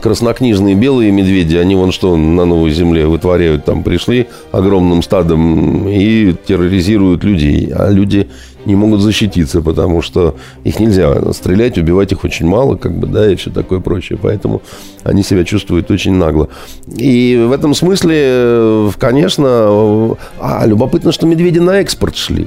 краснокнижные 0.00 0.74
белые 0.74 1.10
медведи, 1.10 1.56
они 1.56 1.74
вон 1.74 1.92
что 1.92 2.16
на 2.16 2.44
Новой 2.44 2.70
Земле 2.70 3.06
вытворяют, 3.06 3.64
там 3.64 3.82
пришли 3.82 4.28
огромным 4.52 5.02
стадом 5.10 5.88
и 5.88 6.36
терроризируют 6.46 7.24
людей, 7.24 7.72
а 7.74 7.90
люди 7.90 8.28
не 8.64 8.76
могут 8.76 9.00
защититься, 9.00 9.60
потому 9.60 10.02
что 10.02 10.36
их 10.62 10.78
нельзя 10.78 11.32
стрелять, 11.32 11.78
убивать 11.78 12.12
их 12.12 12.22
очень 12.22 12.46
мало, 12.46 12.76
как 12.76 12.96
бы, 12.96 13.08
да, 13.08 13.28
и 13.28 13.34
все 13.34 13.50
такое 13.50 13.80
прочее. 13.80 14.20
Поэтому 14.22 14.62
они 15.02 15.24
себя 15.24 15.44
чувствуют 15.44 15.90
очень 15.90 16.14
нагло. 16.14 16.48
И 16.86 17.44
в 17.48 17.50
этом 17.50 17.74
смысле, 17.74 18.16
э, 18.16 18.90
конечно, 19.00 20.16
а 20.38 20.64
любопытно, 20.66 21.10
что 21.10 21.26
медведи 21.26 21.58
на 21.58 21.80
экспорт 21.80 22.14
шли. 22.14 22.46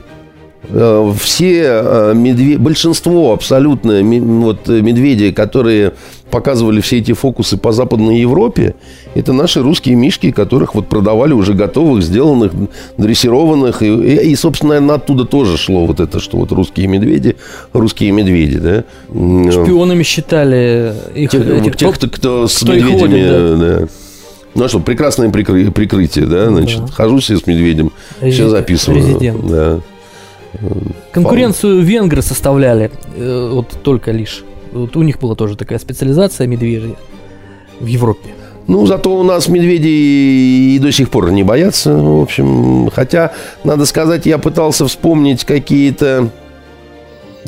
Э, 0.70 1.14
все 1.20 1.64
э, 1.66 2.14
медведи, 2.16 2.58
большинство 2.58 3.34
абсолютно 3.34 4.02
вот, 4.02 4.68
медведей, 4.68 5.34
которые 5.34 5.94
показывали 6.32 6.80
все 6.80 7.00
эти 7.00 7.12
фокусы 7.12 7.58
по 7.58 7.72
Западной 7.74 8.20
Европе, 8.20 8.74
это 9.14 9.34
наши 9.34 9.62
русские 9.62 9.96
мишки, 9.96 10.32
которых 10.32 10.74
вот 10.74 10.88
продавали 10.88 11.34
уже 11.34 11.54
готовых, 11.54 12.02
сделанных, 12.02 12.54
дрессированных. 12.98 13.84
И, 13.84 13.88
и, 13.88 14.32
и 14.32 14.36
собственно, 14.36 14.76
наверное, 14.76 14.96
оттуда 14.96 15.26
тоже 15.26 15.58
шло 15.58 15.86
вот 15.86 16.00
это, 16.00 16.20
что 16.20 16.38
вот 16.38 16.52
русские 16.54 16.88
медведи, 16.88 17.36
русские 17.74 18.12
медведи, 18.12 18.58
да. 18.58 18.84
Шпионами 19.10 20.04
считали 20.04 20.94
их, 21.14 21.32
тех, 21.32 21.46
этих, 21.46 21.76
тех 21.76 21.94
кто, 21.94 22.08
кто 22.08 22.48
с 22.48 22.58
кто 22.64 22.74
медведями, 22.74 23.00
водит, 23.00 23.60
да. 23.60 23.80
да. 23.80 23.88
Ну 24.56 24.64
а 24.64 24.70
что, 24.70 24.80
прекрасное 24.80 25.30
прикры- 25.30 25.72
прикрытие, 25.72 26.26
да, 26.26 26.48
значит, 26.50 26.80
да. 26.80 26.88
хожу 26.88 27.20
себе 27.22 27.38
с 27.38 27.48
медведем, 27.48 27.92
Резидент. 28.22 28.34
все 28.34 28.50
записываю. 28.50 29.00
Резидент. 29.00 29.48
Да. 29.48 29.80
Конкуренцию 31.12 31.76
Фаун. 31.76 31.86
венгры 31.86 32.22
составляли 32.22 32.92
э, 33.16 33.50
вот 33.54 33.70
только 33.84 34.12
лишь. 34.12 34.44
Вот 34.72 34.96
у 34.96 35.02
них 35.04 35.20
была 35.20 35.36
тоже 35.36 35.56
такая 35.56 35.80
специализация 35.80 36.48
медвежья 36.48 36.96
в 37.80 37.86
Европе. 37.86 38.30
Ну, 38.68 38.86
зато 38.86 39.14
у 39.14 39.24
нас 39.24 39.50
медведи 39.50 39.88
и 39.88 40.80
до 40.80 40.92
сих 40.92 41.10
пор 41.10 41.32
не 41.32 41.44
боятся, 41.44 41.94
в 41.96 42.22
общем. 42.22 42.90
Хотя, 42.94 43.34
надо 43.64 43.86
сказать, 43.86 44.26
я 44.26 44.38
пытался 44.38 44.88
вспомнить 44.88 45.44
какие-то 45.44 46.30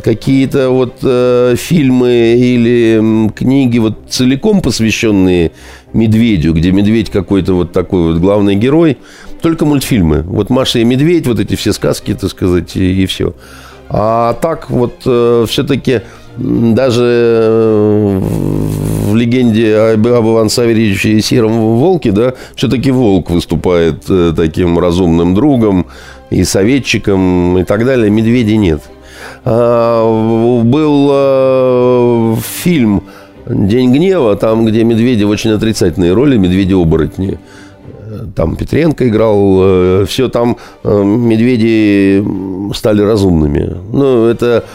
какие-то 0.04 0.72
вот 0.72 0.98
э, 1.04 1.56
фильмы 1.58 2.36
или 2.38 3.30
книги 3.34 3.80
вот 3.80 3.98
целиком 4.10 4.62
посвященные 4.62 5.54
медведю, 5.94 6.54
где 6.54 6.72
медведь 6.72 7.10
какой-то 7.10 7.54
вот 7.54 7.72
такой 7.72 8.12
вот 8.12 8.22
главный 8.22 8.56
герой. 8.56 8.98
Только 9.46 9.64
мультфильмы. 9.64 10.24
Вот 10.24 10.50
Маша 10.50 10.80
и 10.80 10.84
Медведь, 10.84 11.28
вот 11.28 11.40
эти 11.40 11.54
все 11.54 11.72
сказки, 11.72 12.16
так 12.16 12.32
сказать, 12.32 12.76
и, 12.76 13.04
и 13.04 13.06
все. 13.06 13.36
А 13.90 14.34
так 14.42 14.72
вот 14.72 15.04
э, 15.06 15.46
все-таки 15.48 16.02
даже 16.36 17.04
э, 17.04 18.20
в 18.22 19.16
легенде 19.16 19.78
об, 19.78 20.08
об 20.08 20.26
Иван 20.26 20.50
Савельевиче 20.50 21.12
и 21.12 21.22
Сером 21.22 21.52
Волке, 21.78 22.12
да, 22.12 22.34
все-таки 22.56 22.90
волк 22.90 23.30
выступает 23.30 24.06
э, 24.10 24.34
таким 24.36 24.80
разумным 24.80 25.36
другом 25.36 25.86
и 26.32 26.44
советчиком 26.44 27.60
и 27.60 27.64
так 27.64 27.86
далее. 27.86 28.10
Медведей 28.10 28.58
нет. 28.58 28.82
А, 29.44 30.64
был 30.64 31.10
э, 31.12 32.36
фильм 32.64 33.04
«День 33.46 33.94
гнева», 33.94 34.38
там, 34.38 34.66
где 34.66 34.84
медведи 34.84 35.24
в 35.24 35.30
очень 35.30 35.52
отрицательные 35.52 36.14
роли, 36.14 36.36
медведи-оборотни 36.36 37.38
там 38.36 38.56
Петренко 38.56 39.08
играл, 39.08 39.60
э, 39.62 40.06
все 40.08 40.30
там 40.30 40.58
э, 40.84 41.04
медведи 41.04 42.24
стали 42.74 43.02
разумными. 43.02 43.78
Ну, 43.92 44.28
это 44.28 44.66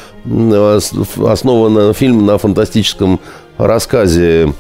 основано 1.27 1.93
фильм 1.93 2.27
на 2.27 2.39
фантастическом 2.39 3.21
рассказе 3.59 4.53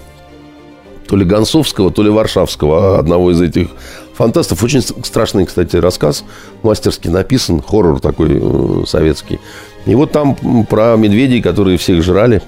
то 1.06 1.16
ли 1.16 1.24
Гонцовского, 1.24 1.90
то 1.90 2.02
ли 2.02 2.10
Варшавского, 2.10 2.98
одного 2.98 3.32
из 3.32 3.42
этих 3.42 3.68
фантастов. 4.14 4.62
Очень 4.62 4.80
страшный, 4.80 5.44
кстати, 5.44 5.76
рассказ, 5.76 6.24
мастерски 6.62 7.08
написан, 7.08 7.60
хоррор 7.60 8.00
такой 8.00 8.38
э, 8.40 8.84
советский. 8.86 9.40
И 9.86 9.94
вот 9.94 10.12
там 10.12 10.36
про 10.66 10.94
медведей, 10.96 11.42
которые 11.42 11.78
всех 11.78 12.02
жрали, 12.02 12.42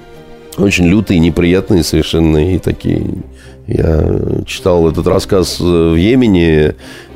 очень 0.59 0.87
лютые, 0.87 1.21
неприятные 1.21 1.83
совершенно 1.83 2.55
и 2.55 2.59
такие. 2.59 3.05
Я 3.67 4.21
читал 4.47 4.89
этот 4.89 5.07
рассказ 5.07 5.61
в 5.61 5.95
Йемене, 5.95 6.75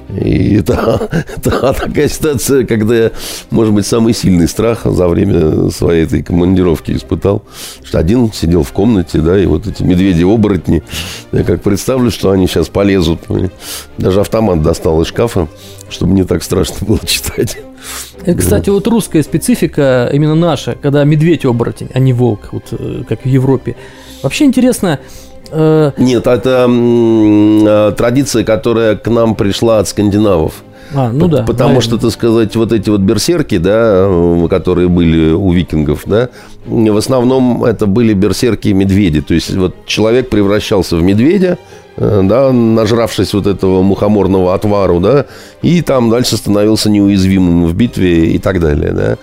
и 0.08 0.56
это, 0.56 1.08
это 1.36 1.72
такая 1.78 2.08
ситуация, 2.08 2.64
когда 2.64 2.96
я, 2.96 3.12
может 3.50 3.74
быть, 3.74 3.86
самый 3.86 4.14
сильный 4.14 4.48
страх 4.48 4.84
за 4.84 5.08
время 5.08 5.70
своей 5.70 6.04
этой 6.04 6.22
командировки 6.22 6.92
испытал. 6.92 7.42
Что 7.82 7.98
один 7.98 8.32
сидел 8.32 8.62
в 8.62 8.72
комнате, 8.72 9.18
да, 9.18 9.38
и 9.38 9.46
вот 9.46 9.66
эти 9.66 9.82
медведи-оборотни, 9.82 10.82
я 11.32 11.42
как 11.42 11.62
представлю, 11.62 12.10
что 12.10 12.30
они 12.30 12.46
сейчас 12.46 12.68
полезут. 12.68 13.20
Даже 13.98 14.20
автомат 14.20 14.62
достал 14.62 15.02
из 15.02 15.08
шкафа, 15.08 15.48
чтобы 15.88 16.14
не 16.14 16.24
так 16.24 16.42
страшно 16.42 16.86
было 16.86 17.00
читать. 17.06 17.58
Это, 18.24 18.38
кстати, 18.38 18.70
вот 18.70 18.86
русская 18.86 19.22
специфика, 19.22 20.10
именно 20.12 20.34
наша, 20.34 20.76
когда 20.80 21.04
медведь-оборотень, 21.04 21.88
а 21.94 21.98
не 21.98 22.12
волк, 22.12 22.48
вот 22.52 22.64
э, 22.72 23.02
как 23.08 23.22
в 23.22 23.28
Европе. 23.28 23.76
Вообще 24.22 24.44
интересно, 24.44 24.98
Э, 25.50 25.92
Нет, 25.96 26.26
это 26.26 26.66
э, 26.68 27.92
традиция, 27.96 28.44
которая 28.44 28.96
к 28.96 29.08
нам 29.08 29.34
пришла 29.34 29.78
от 29.78 29.88
скандинавов. 29.88 30.62
А, 30.94 31.10
ну 31.10 31.28
да. 31.28 31.38
Потому 31.38 31.56
правильно. 31.56 31.80
что, 31.80 31.98
так 31.98 32.10
сказать, 32.10 32.54
вот 32.56 32.72
эти 32.72 32.90
вот 32.90 33.00
берсерки, 33.00 33.58
да, 33.58 34.08
которые 34.48 34.88
были 34.88 35.32
у 35.32 35.52
викингов, 35.52 36.02
да, 36.06 36.28
в 36.64 36.96
основном 36.96 37.64
это 37.64 37.86
были 37.86 38.12
берсерки-медведи. 38.12 39.20
То 39.20 39.34
есть 39.34 39.54
вот 39.54 39.74
человек 39.86 40.30
превращался 40.30 40.96
в 40.96 41.02
медведя, 41.02 41.58
да, 41.96 42.52
нажравшись 42.52 43.34
вот 43.34 43.46
этого 43.46 43.82
мухоморного 43.82 44.54
отвару, 44.54 45.00
да, 45.00 45.26
и 45.62 45.82
там 45.82 46.10
дальше 46.10 46.36
становился 46.36 46.90
неуязвимым 46.90 47.66
в 47.66 47.74
битве 47.74 48.32
и 48.32 48.38
так 48.38 48.60
далее, 48.60 48.92
да. 48.92 49.16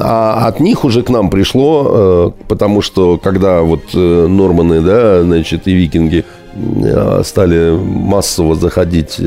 А 0.00 0.46
от 0.46 0.60
них 0.60 0.84
уже 0.84 1.02
к 1.02 1.10
нам 1.10 1.30
пришло, 1.30 1.86
э, 1.88 2.30
потому 2.48 2.82
что 2.82 3.18
когда 3.18 3.62
вот 3.62 3.82
э, 3.94 4.26
норманы, 4.28 4.80
да, 4.80 5.22
значит, 5.22 5.66
и 5.66 5.72
викинги 5.72 6.24
стали 7.22 7.78
массово 7.78 8.56
заходить 8.56 9.20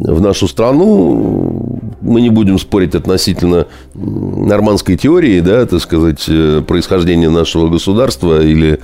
в 0.00 0.20
нашу 0.20 0.48
страну, 0.48 1.49
мы 2.00 2.20
не 2.20 2.30
будем 2.30 2.58
спорить 2.58 2.94
относительно 2.94 3.66
нормандской 3.94 4.96
теории, 4.96 5.40
да, 5.40 5.66
так 5.66 5.80
сказать, 5.80 6.24
э, 6.28 6.62
происхождения 6.66 7.30
нашего 7.30 7.68
государства, 7.68 8.42
или 8.42 8.80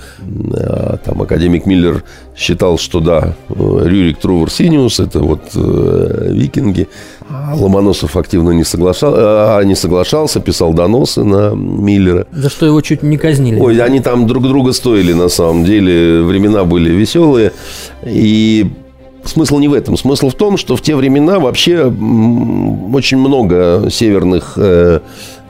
а, 0.54 0.98
там 1.04 1.22
академик 1.22 1.66
Миллер 1.66 2.04
считал, 2.36 2.78
что 2.78 3.00
да, 3.00 3.34
Рюрик 3.48 4.18
Трувор 4.18 4.50
Синиус, 4.50 5.00
это 5.00 5.20
вот 5.20 5.42
э, 5.54 6.28
викинги, 6.32 6.88
а 7.28 7.54
Ломоносов 7.54 8.16
активно 8.16 8.50
не, 8.50 8.64
соглашал, 8.64 9.14
а, 9.16 9.62
не 9.62 9.74
соглашался, 9.74 10.40
писал 10.40 10.74
доносы 10.74 11.24
на 11.24 11.54
Миллера. 11.54 12.26
За 12.32 12.50
что 12.50 12.66
его 12.66 12.80
чуть 12.80 13.02
не 13.02 13.16
казнили. 13.16 13.58
Ой, 13.58 13.78
они 13.78 14.00
там 14.00 14.26
друг 14.26 14.42
друга 14.44 14.72
стоили 14.72 15.12
на 15.12 15.28
самом 15.28 15.64
деле, 15.64 16.22
времена 16.22 16.64
были 16.64 16.90
веселые, 16.90 17.52
и 18.04 18.66
смысл 19.28 19.58
не 19.58 19.68
в 19.68 19.72
этом. 19.72 19.96
Смысл 19.96 20.30
в 20.30 20.34
том, 20.34 20.56
что 20.56 20.76
в 20.76 20.82
те 20.82 20.96
времена 20.96 21.38
вообще 21.38 21.84
очень 21.84 23.18
много 23.18 23.88
северных 23.90 24.54
э, 24.56 25.00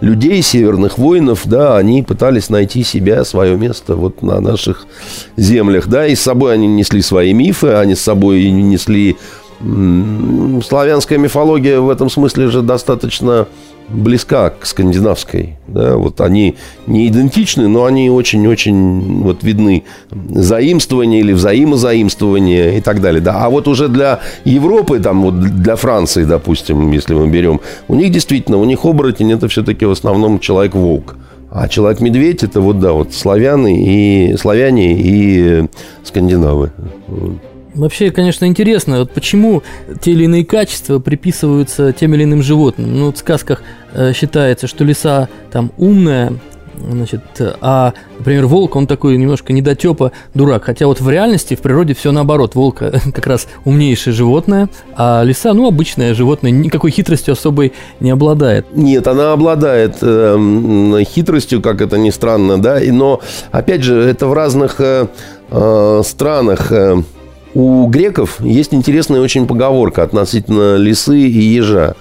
людей, 0.00 0.42
северных 0.42 0.98
воинов, 0.98 1.42
да, 1.44 1.76
они 1.76 2.02
пытались 2.02 2.50
найти 2.50 2.82
себя, 2.82 3.24
свое 3.24 3.56
место 3.56 3.96
вот 3.96 4.22
на 4.22 4.40
наших 4.40 4.86
землях, 5.36 5.88
да, 5.88 6.06
и 6.06 6.14
с 6.14 6.20
собой 6.20 6.54
они 6.54 6.66
несли 6.66 7.02
свои 7.02 7.32
мифы, 7.32 7.68
они 7.68 7.94
с 7.94 8.00
собой 8.00 8.50
несли... 8.50 9.16
Славянская 9.58 11.18
мифология 11.18 11.80
в 11.80 11.88
этом 11.88 12.10
смысле 12.10 12.48
же 12.48 12.60
достаточно 12.60 13.48
близка 13.88 14.50
к 14.50 14.66
скандинавской. 14.66 15.56
Да? 15.68 15.96
Вот 15.96 16.20
они 16.20 16.56
не 16.86 17.08
идентичны, 17.08 17.68
но 17.68 17.84
они 17.84 18.10
очень-очень 18.10 19.22
вот 19.22 19.42
видны. 19.42 19.84
Заимствование 20.30 21.20
или 21.20 21.32
взаимозаимствование 21.32 22.78
и 22.78 22.80
так 22.80 23.00
далее. 23.00 23.20
Да? 23.20 23.44
А 23.44 23.50
вот 23.50 23.68
уже 23.68 23.88
для 23.88 24.20
Европы, 24.44 24.98
там, 24.98 25.22
вот 25.22 25.40
для 25.40 25.76
Франции, 25.76 26.24
допустим, 26.24 26.92
если 26.92 27.14
мы 27.14 27.28
берем, 27.28 27.60
у 27.88 27.94
них 27.94 28.10
действительно, 28.10 28.58
у 28.58 28.64
них 28.64 28.84
оборотень 28.84 29.32
это 29.32 29.48
все-таки 29.48 29.84
в 29.84 29.90
основном 29.90 30.40
человек-волк. 30.40 31.16
А 31.50 31.68
человек-медведь 31.68 32.42
это 32.42 32.60
вот, 32.60 32.80
да, 32.80 32.92
вот 32.92 33.14
славяны 33.14 33.82
и 33.82 34.36
славяне 34.36 34.94
и 34.98 35.64
скандинавы. 36.02 36.72
Вообще, 37.76 38.10
конечно, 38.10 38.46
интересно, 38.46 39.00
вот 39.00 39.10
почему 39.10 39.62
те 40.00 40.12
или 40.12 40.24
иные 40.24 40.46
качества 40.46 40.98
приписываются 40.98 41.92
тем 41.92 42.14
или 42.14 42.24
иным 42.24 42.42
животным. 42.42 42.96
Ну, 42.96 43.06
вот 43.06 43.16
в 43.16 43.18
сказках 43.18 43.62
э, 43.92 44.14
считается, 44.14 44.66
что 44.66 44.82
лиса 44.82 45.28
там 45.52 45.70
умная, 45.76 46.32
значит, 46.90 47.20
а, 47.60 47.92
например, 48.18 48.46
волк, 48.46 48.76
он 48.76 48.86
такой 48.86 49.18
немножко 49.18 49.52
недотепа, 49.52 50.12
дурак. 50.32 50.64
Хотя 50.64 50.86
вот 50.86 51.02
в 51.02 51.10
реальности, 51.10 51.54
в 51.54 51.60
природе 51.60 51.94
все 51.94 52.12
наоборот. 52.12 52.54
Волк 52.54 52.78
как 53.14 53.26
раз 53.26 53.46
умнейшее 53.66 54.14
животное, 54.14 54.70
а 54.94 55.22
лиса, 55.22 55.52
ну, 55.52 55.68
обычное 55.68 56.14
животное, 56.14 56.50
никакой 56.50 56.90
хитростью 56.90 57.32
особой 57.32 57.74
не 58.00 58.10
обладает. 58.10 58.66
Нет, 58.74 59.06
она 59.06 59.32
обладает 59.32 59.98
э, 60.00 61.04
хитростью, 61.06 61.60
как 61.60 61.82
это 61.82 61.98
ни 61.98 62.10
странно, 62.10 62.58
да, 62.58 62.80
но, 62.90 63.20
опять 63.50 63.82
же, 63.82 64.00
это 64.00 64.26
в 64.28 64.32
разных 64.32 64.80
э, 64.80 65.08
э 65.50 66.02
странах... 66.04 66.72
Э, 66.72 67.02
у 67.56 67.86
греков 67.86 68.38
есть 68.40 68.74
интересная 68.74 69.22
очень 69.22 69.46
поговорка 69.46 70.02
относительно 70.02 70.76
лисы 70.76 71.18
и 71.20 71.40
ежа. 71.40 71.94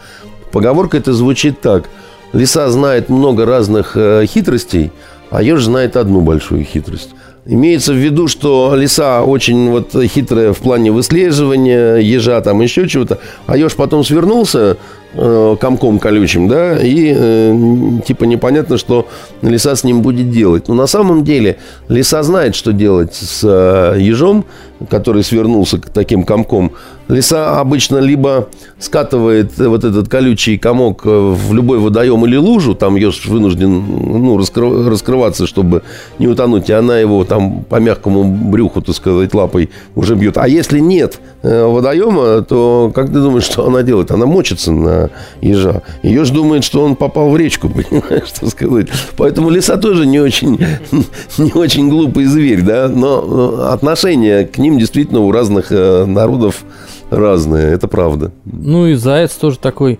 Поговорка 0.52 0.98
это 0.98 1.14
звучит 1.14 1.62
так. 1.62 1.90
Лиса 2.34 2.70
знает 2.70 3.08
много 3.08 3.46
разных 3.46 3.94
э, 3.96 4.26
хитростей, 4.26 4.92
а 5.32 5.42
еж 5.42 5.64
знает 5.64 5.96
одну 5.96 6.20
большую 6.20 6.66
хитрость. 6.66 7.12
Имеется 7.46 7.94
в 7.94 7.96
виду, 7.96 8.28
что 8.28 8.76
лиса 8.76 9.24
очень 9.24 9.70
вот 9.70 9.96
хитрая 10.08 10.52
в 10.52 10.58
плане 10.58 10.92
выслеживания, 10.92 11.98
ежа 11.98 12.42
там 12.42 12.60
еще 12.60 12.90
чего-то, 12.90 13.20
а 13.46 13.56
еж 13.56 13.76
потом 13.76 14.04
свернулся 14.04 14.76
э, 15.14 15.56
комком 15.60 16.00
колючим, 16.00 16.48
да, 16.48 16.78
и 16.78 17.14
э, 17.16 17.58
типа 18.06 18.26
непонятно, 18.26 18.78
что 18.78 19.08
лиса 19.42 19.76
с 19.76 19.84
ним 19.84 20.02
будет 20.02 20.30
делать. 20.30 20.68
Но 20.68 20.74
на 20.74 20.88
самом 20.88 21.24
деле 21.24 21.58
лиса 21.88 22.24
знает, 22.24 22.56
что 22.56 22.74
делать 22.74 23.14
с 23.14 23.42
э, 23.44 24.00
ежом, 24.00 24.46
который 24.90 25.24
свернулся 25.24 25.80
таким 25.80 26.24
комком. 26.24 26.72
Лиса 27.08 27.60
обычно 27.60 28.00
либо 28.00 28.50
скатывает 28.80 29.58
вот 29.58 29.84
этот 29.84 30.10
колючий 30.10 30.58
комок 30.58 31.02
э, 31.06 31.10
в 31.10 31.54
любой 31.54 31.78
водоем 31.78 32.26
или 32.26 32.36
лужу, 32.36 32.74
там 32.74 32.96
еж 32.96 33.26
вынужден 33.28 33.84
ну, 33.88 34.38
раскрываться, 34.38 35.46
чтобы 35.48 35.84
не 36.20 36.28
утонуть, 36.28 36.70
и 36.70 36.74
она 36.74 36.98
его 36.98 37.24
там 37.24 37.64
по 37.64 37.76
мягкому 37.76 38.24
брюху, 38.24 38.82
так 38.82 38.96
сказать, 38.96 39.34
лапой 39.34 39.70
уже 39.96 40.16
бьет. 40.16 40.38
А 40.38 40.48
если 40.48 40.80
нет 40.80 41.20
э, 41.44 41.66
водоема, 41.66 42.42
то 42.42 42.92
как 42.94 43.08
ты 43.08 43.14
думаешь, 43.14 43.44
что 43.44 43.68
она 43.68 43.84
делает? 43.84 44.12
Она 44.12 44.26
мочится 44.26 44.72
на 44.72 45.05
ежа. 45.42 45.82
Еж 46.04 46.30
думает, 46.30 46.64
что 46.64 46.84
он 46.84 46.96
попал 46.96 47.30
в 47.30 47.38
речку, 47.38 47.70
понимаешь, 47.90 48.28
что 48.28 48.50
сказать. 48.50 48.88
Поэтому 49.18 49.50
лиса 49.50 49.78
тоже 49.78 50.06
не 50.06 50.20
очень, 50.20 50.60
не 51.38 51.52
очень 51.54 51.90
глупый 51.90 52.26
зверь, 52.26 52.62
да, 52.62 52.88
но 52.88 53.72
отношение 53.72 54.46
к 54.46 54.58
ним 54.58 54.78
действительно 54.78 55.22
у 55.22 55.32
разных 55.32 55.72
э, 55.72 56.06
народов 56.06 56.64
разные, 57.10 57.74
это 57.74 57.88
правда. 57.88 58.32
Ну 58.46 58.88
и 58.88 58.96
заяц 58.96 59.34
тоже 59.34 59.60
такой 59.60 60.00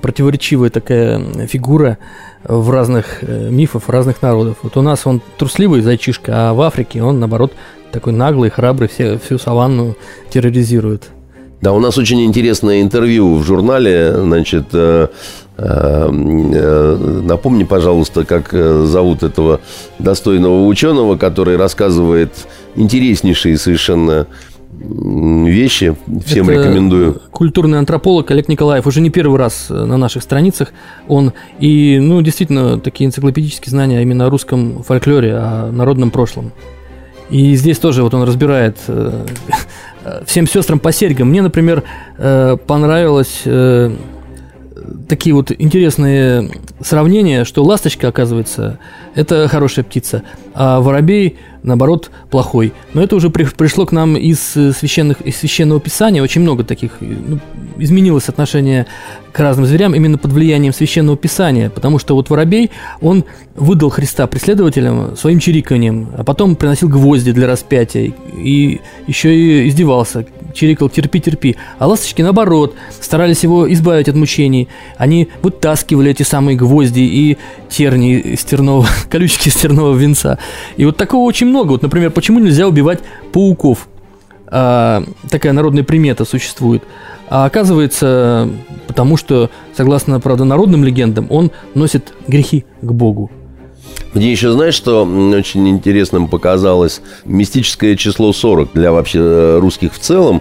противоречивая 0.00 0.70
такая 0.70 1.20
фигура 1.46 1.98
в 2.42 2.70
разных 2.70 3.22
э, 3.22 3.48
мифах 3.50 3.88
разных 3.88 4.22
народов. 4.22 4.58
Вот 4.62 4.76
у 4.76 4.82
нас 4.82 5.06
он 5.06 5.22
трусливый 5.38 5.82
зайчишка, 5.82 6.50
а 6.50 6.54
в 6.54 6.60
Африке 6.62 7.02
он, 7.02 7.20
наоборот, 7.20 7.52
такой 7.92 8.12
наглый, 8.12 8.50
храбрый, 8.50 8.88
все, 8.88 9.18
всю 9.18 9.38
саванну 9.38 9.96
терроризирует. 10.30 11.10
Да, 11.64 11.72
у 11.72 11.80
нас 11.80 11.96
очень 11.96 12.22
интересное 12.22 12.82
интервью 12.82 13.36
в 13.36 13.42
журнале, 13.42 14.14
значит, 14.18 14.66
э, 14.74 15.08
э, 15.56 16.08
напомни, 16.10 17.64
пожалуйста, 17.64 18.26
как 18.26 18.52
зовут 18.52 19.22
этого 19.22 19.62
достойного 19.98 20.66
ученого, 20.66 21.16
который 21.16 21.56
рассказывает 21.56 22.32
интереснейшие 22.76 23.56
совершенно 23.56 24.26
вещи. 24.78 25.96
Всем 26.26 26.50
Это 26.50 26.60
рекомендую. 26.60 27.22
Культурный 27.30 27.78
антрополог 27.78 28.30
Олег 28.30 28.48
Николаев 28.48 28.86
уже 28.86 29.00
не 29.00 29.08
первый 29.08 29.38
раз 29.38 29.68
э, 29.70 29.72
на 29.72 29.96
наших 29.96 30.22
страницах. 30.22 30.72
Он 31.08 31.32
и, 31.60 31.98
ну, 31.98 32.20
действительно, 32.20 32.78
такие 32.78 33.06
энциклопедические 33.06 33.70
знания 33.70 34.02
именно 34.02 34.26
о 34.26 34.30
русском 34.30 34.82
фольклоре, 34.82 35.34
о 35.34 35.70
народном 35.72 36.10
прошлом. 36.10 36.52
И 37.30 37.54
здесь 37.56 37.78
тоже 37.78 38.02
вот 38.02 38.14
он 38.14 38.22
разбирает 38.24 38.76
э, 38.88 39.26
всем 40.26 40.46
сестрам 40.46 40.78
по 40.78 40.92
серьгам. 40.92 41.28
Мне, 41.28 41.42
например, 41.42 41.82
э, 42.18 42.56
понравилось 42.66 43.42
такие 45.08 45.34
вот 45.34 45.52
интересные 45.56 46.50
сравнения, 46.80 47.44
что 47.44 47.62
ласточка, 47.62 48.08
оказывается, 48.08 48.78
это 49.14 49.48
хорошая 49.48 49.84
птица, 49.84 50.22
а 50.54 50.80
воробей, 50.80 51.36
наоборот, 51.62 52.10
плохой. 52.30 52.72
Но 52.92 53.02
это 53.02 53.16
уже 53.16 53.30
при, 53.30 53.44
пришло 53.44 53.86
к 53.86 53.92
нам 53.92 54.16
из, 54.16 54.56
э, 54.56 54.72
священных, 54.72 55.20
из 55.20 55.36
священного 55.36 55.80
писания. 55.80 56.22
Очень 56.22 56.42
много 56.42 56.64
таких 56.64 56.92
э, 57.00 57.06
ну, 57.06 57.38
изменилось 57.78 58.28
отношение 58.28 58.86
к 59.32 59.38
разным 59.40 59.66
зверям 59.66 59.94
именно 59.94 60.18
под 60.18 60.32
влиянием 60.32 60.72
священного 60.72 61.16
писания, 61.16 61.70
потому 61.70 61.98
что 61.98 62.14
вот 62.14 62.30
воробей, 62.30 62.70
он 63.00 63.24
выдал 63.56 63.90
Христа 63.90 64.26
преследователям 64.26 65.16
своим 65.16 65.38
чириканием, 65.38 66.08
а 66.16 66.24
потом 66.24 66.56
приносил 66.56 66.88
гвозди 66.88 67.32
для 67.32 67.46
распятия 67.46 68.12
и 68.36 68.80
еще 69.06 69.34
и 69.34 69.68
издевался, 69.68 70.26
чирикал 70.54 70.88
«терпи, 70.88 71.20
терпи». 71.20 71.56
А 71.78 71.86
ласточки, 71.86 72.22
наоборот, 72.22 72.74
старались 73.00 73.42
его 73.42 73.70
избавить 73.72 74.08
от 74.08 74.14
мучений. 74.14 74.68
Они 74.96 75.28
вытаскивали 75.42 76.10
эти 76.10 76.22
самые 76.22 76.56
гвозди 76.56 77.00
и 77.00 77.36
терни 77.68 78.18
из 78.18 78.44
тернового, 78.44 78.86
колючки 79.10 79.48
из 79.48 79.54
тернового 79.54 79.96
венца. 79.96 80.38
И 80.76 80.84
вот 80.84 80.96
такого 80.96 81.24
очень 81.24 81.48
много. 81.48 81.72
Вот, 81.72 81.82
например, 81.82 82.10
почему 82.10 82.38
нельзя 82.38 82.66
убивать 82.66 83.00
пауков? 83.32 83.88
А, 84.46 85.02
такая 85.30 85.52
народная 85.52 85.84
примета 85.84 86.24
существует. 86.24 86.82
А 87.28 87.46
оказывается, 87.46 88.48
потому 88.86 89.16
что, 89.16 89.50
согласно, 89.76 90.20
правда, 90.20 90.44
народным 90.44 90.84
легендам, 90.84 91.26
он 91.30 91.50
носит 91.74 92.12
грехи 92.28 92.64
к 92.80 92.92
Богу. 92.92 93.30
Мне 94.14 94.30
еще, 94.30 94.52
знаешь, 94.52 94.74
что 94.74 95.04
очень 95.04 95.68
интересным 95.68 96.28
показалось? 96.28 97.00
Мистическое 97.24 97.96
число 97.96 98.32
40 98.32 98.72
для 98.72 98.92
вообще 98.92 99.18
э, 99.20 99.58
русских 99.58 99.92
в 99.92 99.98
целом. 99.98 100.40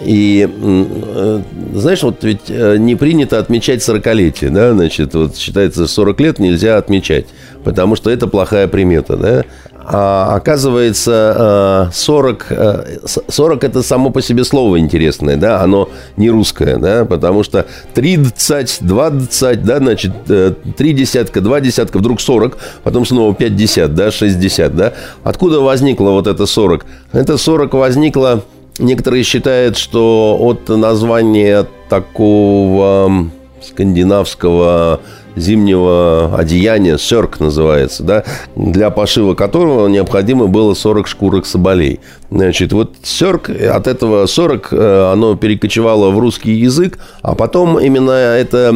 И 0.00 0.48
э, 0.50 1.42
знаешь, 1.74 2.02
вот 2.02 2.24
ведь 2.24 2.48
э, 2.48 2.78
не 2.78 2.94
принято 2.96 3.38
отмечать 3.38 3.86
40-летие, 3.86 4.48
да, 4.48 4.72
значит, 4.72 5.14
вот 5.14 5.36
считается 5.36 5.86
40 5.86 6.20
лет 6.20 6.38
нельзя 6.38 6.78
отмечать, 6.78 7.26
потому 7.64 7.96
что 7.96 8.10
это 8.10 8.26
плохая 8.26 8.68
примета, 8.68 9.16
да. 9.16 9.44
А 9.92 10.36
оказывается, 10.36 11.90
40, 11.92 12.46
э, 12.50 12.98
40 13.28 13.64
это 13.64 13.82
само 13.82 14.10
по 14.10 14.22
себе 14.22 14.44
слово 14.44 14.78
интересное, 14.78 15.36
да, 15.36 15.62
оно 15.62 15.88
не 16.16 16.30
русское, 16.30 16.76
да, 16.76 17.04
потому 17.04 17.42
что 17.42 17.66
30, 17.94 18.78
20, 18.82 19.64
да, 19.64 19.78
значит, 19.78 20.12
3 20.24 20.92
десятка, 20.92 21.40
2 21.40 21.60
десятка, 21.60 21.98
вдруг 21.98 22.20
40, 22.20 22.58
потом 22.84 23.04
снова 23.04 23.34
50, 23.34 23.94
да, 23.94 24.10
60, 24.10 24.76
да. 24.76 24.92
Откуда 25.24 25.60
возникло 25.60 26.10
вот 26.10 26.26
это 26.26 26.46
40? 26.46 26.86
Это 27.12 27.36
40 27.36 27.72
возникло 27.74 28.44
Некоторые 28.80 29.24
считают, 29.24 29.76
что 29.76 30.38
от 30.40 30.68
названия 30.70 31.66
такого 31.90 33.30
скандинавского 33.62 35.00
зимнего 35.36 36.36
одеяния, 36.36 36.98
сёрк 36.98 37.40
называется, 37.40 38.02
да, 38.02 38.24
для 38.56 38.90
пошива 38.90 39.34
которого 39.34 39.88
необходимо 39.88 40.46
было 40.46 40.74
40 40.74 41.06
шкурок 41.06 41.46
соболей. 41.46 42.00
Значит, 42.30 42.72
вот 42.72 42.94
сёрк, 43.02 43.50
от 43.50 43.86
этого 43.86 44.26
40, 44.26 44.68
э, 44.72 45.12
оно 45.12 45.36
перекочевало 45.36 46.10
в 46.10 46.18
русский 46.18 46.52
язык, 46.52 46.98
а 47.22 47.34
потом 47.34 47.78
именно 47.78 48.12
это 48.12 48.74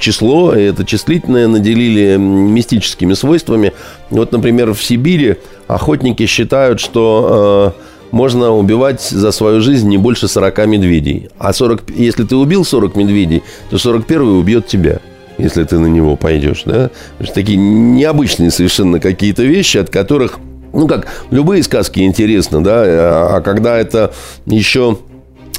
число, 0.00 0.52
это 0.52 0.84
числительное 0.84 1.48
наделили 1.48 2.16
мистическими 2.16 3.14
свойствами. 3.14 3.72
Вот, 4.10 4.32
например, 4.32 4.74
в 4.74 4.82
Сибири 4.82 5.36
охотники 5.68 6.26
считают, 6.26 6.80
что 6.80 7.74
э, 7.76 7.80
можно 8.10 8.52
убивать 8.52 9.02
за 9.02 9.30
свою 9.30 9.60
жизнь 9.60 9.88
не 9.88 9.98
больше 9.98 10.26
40 10.26 10.66
медведей. 10.66 11.28
А 11.38 11.52
40, 11.52 11.90
если 11.94 12.24
ты 12.24 12.34
убил 12.36 12.64
40 12.64 12.96
медведей, 12.96 13.42
то 13.70 13.78
41 13.78 14.22
убьет 14.22 14.66
тебя 14.66 15.00
если 15.40 15.64
ты 15.64 15.78
на 15.78 15.86
него 15.86 16.16
пойдешь, 16.16 16.62
да. 16.64 16.90
Такие 17.34 17.58
необычные 17.58 18.50
совершенно 18.50 19.00
какие-то 19.00 19.42
вещи, 19.42 19.78
от 19.78 19.90
которых, 19.90 20.38
ну 20.72 20.86
как, 20.86 21.06
любые 21.30 21.62
сказки 21.62 22.00
интересны, 22.00 22.60
да, 22.60 22.82
а, 22.84 23.36
а 23.36 23.40
когда 23.40 23.78
это 23.78 24.12
еще 24.46 24.98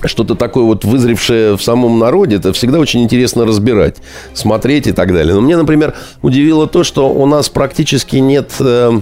что-то 0.04 0.36
такое 0.36 0.64
вот 0.64 0.84
вызревшее 0.84 1.58
в 1.58 1.62
самом 1.62 2.00
народе, 2.00 2.38
это 2.38 2.54
всегда 2.54 2.80
очень 2.80 3.04
интересно 3.04 3.46
разбирать, 3.46 3.98
смотреть 4.34 4.88
и 4.88 4.92
так 4.92 5.14
далее. 5.14 5.36
Но 5.36 5.42
мне, 5.42 5.58
например, 5.58 5.94
удивило 6.22 6.68
то, 6.68 6.84
что 6.84 7.10
у 7.10 7.26
нас 7.26 7.50
практически 7.50 8.18
нет 8.18 8.52
э, 8.60 9.00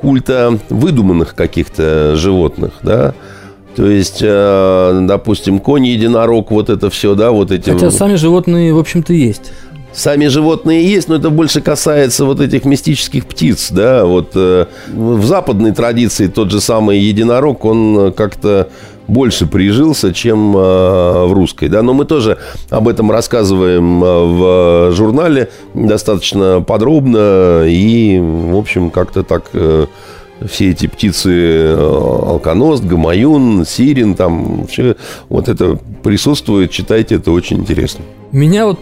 культа 0.00 0.58
выдуманных 0.68 1.34
каких-то 1.34 2.16
животных, 2.16 2.74
да. 2.82 3.14
То 3.74 3.86
есть, 3.90 4.20
э, 4.22 5.00
допустим, 5.02 5.58
конь, 5.58 5.86
единорог, 5.86 6.50
вот 6.50 6.70
это 6.70 6.88
все, 6.90 7.14
да, 7.14 7.30
вот 7.30 7.50
эти... 7.50 7.70
Хотя 7.70 7.90
сами 7.90 8.14
животные, 8.14 8.72
в 8.72 8.78
общем-то, 8.78 9.12
есть. 9.12 9.52
Сами 9.96 10.26
животные 10.26 10.86
есть, 10.86 11.08
но 11.08 11.14
это 11.14 11.30
больше 11.30 11.62
касается 11.62 12.26
вот 12.26 12.42
этих 12.42 12.66
мистических 12.66 13.24
птиц, 13.24 13.70
да, 13.70 14.04
вот 14.04 14.32
э, 14.34 14.66
в 14.92 15.24
западной 15.24 15.72
традиции 15.72 16.26
тот 16.26 16.50
же 16.50 16.60
самый 16.60 16.98
единорог, 16.98 17.64
он 17.64 18.12
как-то 18.12 18.68
больше 19.08 19.46
прижился, 19.46 20.12
чем 20.12 20.56
э, 20.56 21.26
в 21.26 21.32
русской. 21.32 21.68
Да? 21.68 21.82
Но 21.82 21.94
мы 21.94 22.04
тоже 22.04 22.38
об 22.70 22.88
этом 22.88 23.10
рассказываем 23.10 24.04
э, 24.04 24.24
в 24.24 24.92
журнале 24.94 25.48
достаточно 25.74 26.60
подробно. 26.60 27.64
И, 27.66 28.18
в 28.20 28.56
общем, 28.56 28.90
как-то 28.90 29.22
так 29.22 29.44
э, 29.52 29.86
все 30.46 30.70
эти 30.70 30.86
птицы 30.86 31.74
алконост, 31.74 32.84
гамаюн, 32.84 33.64
сирин, 33.64 34.14
там 34.14 34.66
все 34.66 34.96
вот 35.28 35.48
это 35.48 35.78
присутствует. 36.02 36.70
Читайте, 36.70 37.14
это 37.14 37.30
очень 37.30 37.58
интересно. 37.58 38.04
Меня 38.32 38.66
вот 38.66 38.80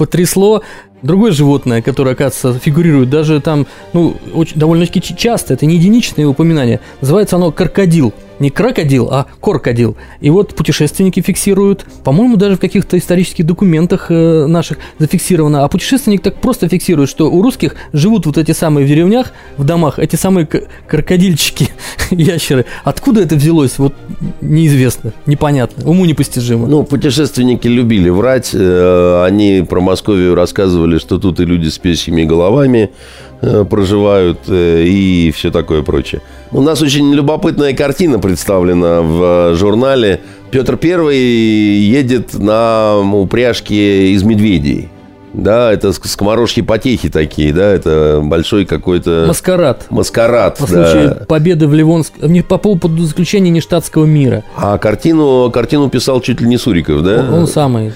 потрясло. 0.00 0.62
Другое 1.02 1.32
животное, 1.32 1.82
которое, 1.82 2.12
оказывается, 2.12 2.58
фигурирует 2.58 3.10
даже 3.10 3.40
там, 3.40 3.66
ну, 3.92 4.16
очень, 4.34 4.58
довольно-таки 4.58 5.02
часто, 5.14 5.52
это 5.54 5.66
не 5.66 5.76
единичное 5.76 6.26
упоминание, 6.26 6.80
называется 7.02 7.36
оно 7.36 7.52
крокодил 7.52 8.14
не 8.40 8.50
крокодил, 8.50 9.08
а 9.10 9.26
крокодил. 9.40 9.96
И 10.20 10.30
вот 10.30 10.54
путешественники 10.54 11.20
фиксируют, 11.20 11.86
по-моему, 12.02 12.36
даже 12.36 12.56
в 12.56 12.60
каких-то 12.60 12.98
исторических 12.98 13.46
документах 13.46 14.06
э, 14.08 14.46
наших 14.46 14.78
зафиксировано, 14.98 15.64
а 15.64 15.68
путешественник 15.68 16.22
так 16.22 16.40
просто 16.40 16.68
фиксирует, 16.68 17.08
что 17.08 17.30
у 17.30 17.42
русских 17.42 17.76
живут 17.92 18.26
вот 18.26 18.38
эти 18.38 18.52
самые 18.52 18.86
в 18.86 18.88
деревнях, 18.88 19.32
в 19.56 19.64
домах, 19.64 19.98
эти 19.98 20.16
самые 20.16 20.46
крокодильчики, 20.88 21.68
ящеры. 22.10 22.64
Откуда 22.82 23.20
это 23.20 23.36
взялось, 23.36 23.78
вот 23.78 23.94
неизвестно, 24.40 25.12
непонятно, 25.26 25.88
уму 25.88 26.06
непостижимо. 26.06 26.66
Ну, 26.66 26.82
путешественники 26.82 27.68
любили 27.68 28.08
врать, 28.08 28.50
э, 28.54 29.24
они 29.26 29.64
про 29.68 29.80
Московию 29.80 30.34
рассказывали, 30.34 30.98
что 30.98 31.18
тут 31.18 31.40
и 31.40 31.44
люди 31.44 31.68
с 31.68 31.78
песьями 31.78 32.24
головами, 32.24 32.90
проживают 33.64 34.40
э, 34.48 34.84
и 34.84 35.32
все 35.34 35.50
такое 35.50 35.82
прочее. 35.82 36.20
У 36.52 36.60
нас 36.60 36.82
очень 36.82 37.12
любопытная 37.14 37.74
картина 37.74 38.18
представлена 38.18 39.00
в 39.02 39.54
журнале. 39.54 40.20
Петр 40.50 40.76
Первый 40.76 41.16
едет 41.18 42.34
на 42.34 42.98
упряжке 42.98 44.12
из 44.12 44.22
медведей. 44.22 44.88
Да, 45.32 45.72
это 45.72 45.92
скоморожьи 45.92 46.60
потехи 46.60 47.08
такие, 47.08 47.52
да, 47.52 47.70
это 47.70 48.20
большой 48.22 48.64
какой-то... 48.64 49.26
Маскарад. 49.28 49.86
Маскарад, 49.90 50.58
По 50.58 50.66
да. 50.66 50.90
случаю 50.90 51.26
победы 51.26 51.68
в 51.68 51.74
Ливонском... 51.74 52.32
Не 52.32 52.42
по 52.42 52.58
поводу 52.58 53.04
заключения 53.04 53.50
нештатского 53.50 54.06
мира. 54.06 54.42
А 54.56 54.76
картину, 54.78 55.50
картину 55.52 55.88
писал 55.88 56.20
чуть 56.20 56.40
ли 56.40 56.48
не 56.48 56.58
Суриков, 56.58 57.02
да? 57.04 57.20
Он, 57.28 57.34
он 57.34 57.46
самый. 57.46 57.92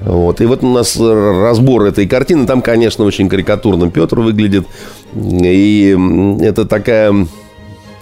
Вот. 0.00 0.40
И 0.40 0.46
вот 0.46 0.62
у 0.62 0.72
нас 0.72 0.96
разбор 0.96 1.82
этой 1.84 2.06
картины. 2.06 2.46
Там, 2.46 2.62
конечно, 2.62 3.04
очень 3.04 3.28
карикатурно 3.28 3.90
Петр 3.90 4.20
выглядит. 4.20 4.66
И 5.14 5.96
это 6.40 6.64
такая 6.66 7.26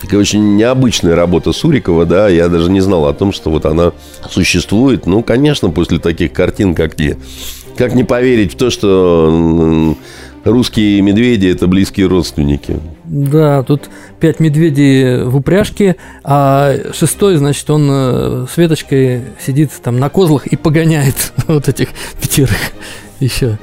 такая 0.00 0.20
очень 0.20 0.56
необычная 0.56 1.16
работа 1.16 1.52
Сурикова, 1.52 2.04
да, 2.04 2.28
я 2.28 2.48
даже 2.48 2.70
не 2.70 2.80
знал 2.80 3.06
о 3.06 3.14
том, 3.14 3.32
что 3.32 3.50
вот 3.50 3.66
она 3.66 3.92
существует. 4.30 5.06
Ну, 5.06 5.22
конечно, 5.22 5.70
после 5.70 5.98
таких 5.98 6.32
картин, 6.32 6.74
как 6.74 6.94
те. 6.94 7.16
Как 7.76 7.94
не 7.94 8.04
поверить 8.04 8.54
в 8.54 8.56
то, 8.56 8.70
что 8.70 9.96
русские 10.46 11.02
медведи– 11.02 11.46
это 11.48 11.66
близкие 11.66 12.06
родственники. 12.06 12.78
Да, 13.04 13.62
тут 13.62 13.90
пять 14.20 14.40
медведей 14.40 15.24
в 15.24 15.36
упряжке, 15.36 15.96
а 16.24 16.74
шестой, 16.92 17.36
значит, 17.36 17.68
он 17.70 17.88
э, 17.90 18.46
с 18.52 18.56
веточкой 18.56 19.22
сидит 19.44 19.70
там 19.82 19.98
на 19.98 20.08
козлах 20.08 20.46
и 20.46 20.56
погоняет 20.56 21.32
вот 21.46 21.68
этих 21.68 21.88
пятерых 22.20 22.72
еще. 23.20 23.58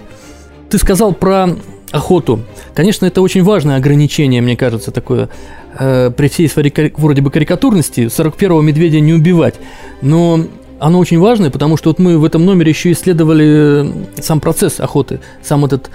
Ты 0.69 0.77
сказал 0.77 1.13
про 1.13 1.49
охоту. 1.91 2.41
Конечно, 2.73 3.05
это 3.05 3.21
очень 3.21 3.43
важное 3.43 3.77
ограничение, 3.77 4.41
мне 4.41 4.57
кажется, 4.57 4.91
такое. 4.91 5.29
Э, 5.77 6.11
при 6.15 6.27
всей 6.27 6.49
своей 6.49 6.73
вроде 6.97 7.21
бы 7.21 7.31
карикатурности 7.31 8.01
41-го 8.01 8.61
медведя 8.61 8.99
не 8.99 9.13
убивать. 9.13 9.55
Но 10.01 10.45
оно 10.79 10.99
очень 10.99 11.19
важное, 11.19 11.49
потому 11.49 11.77
что 11.77 11.91
вот 11.91 11.99
мы 11.99 12.17
в 12.17 12.25
этом 12.25 12.45
номере 12.45 12.71
еще 12.71 12.91
исследовали 12.91 13.89
сам 14.19 14.39
процесс 14.39 14.79
охоты, 14.79 15.19
сам 15.41 15.63
этот 15.65 15.89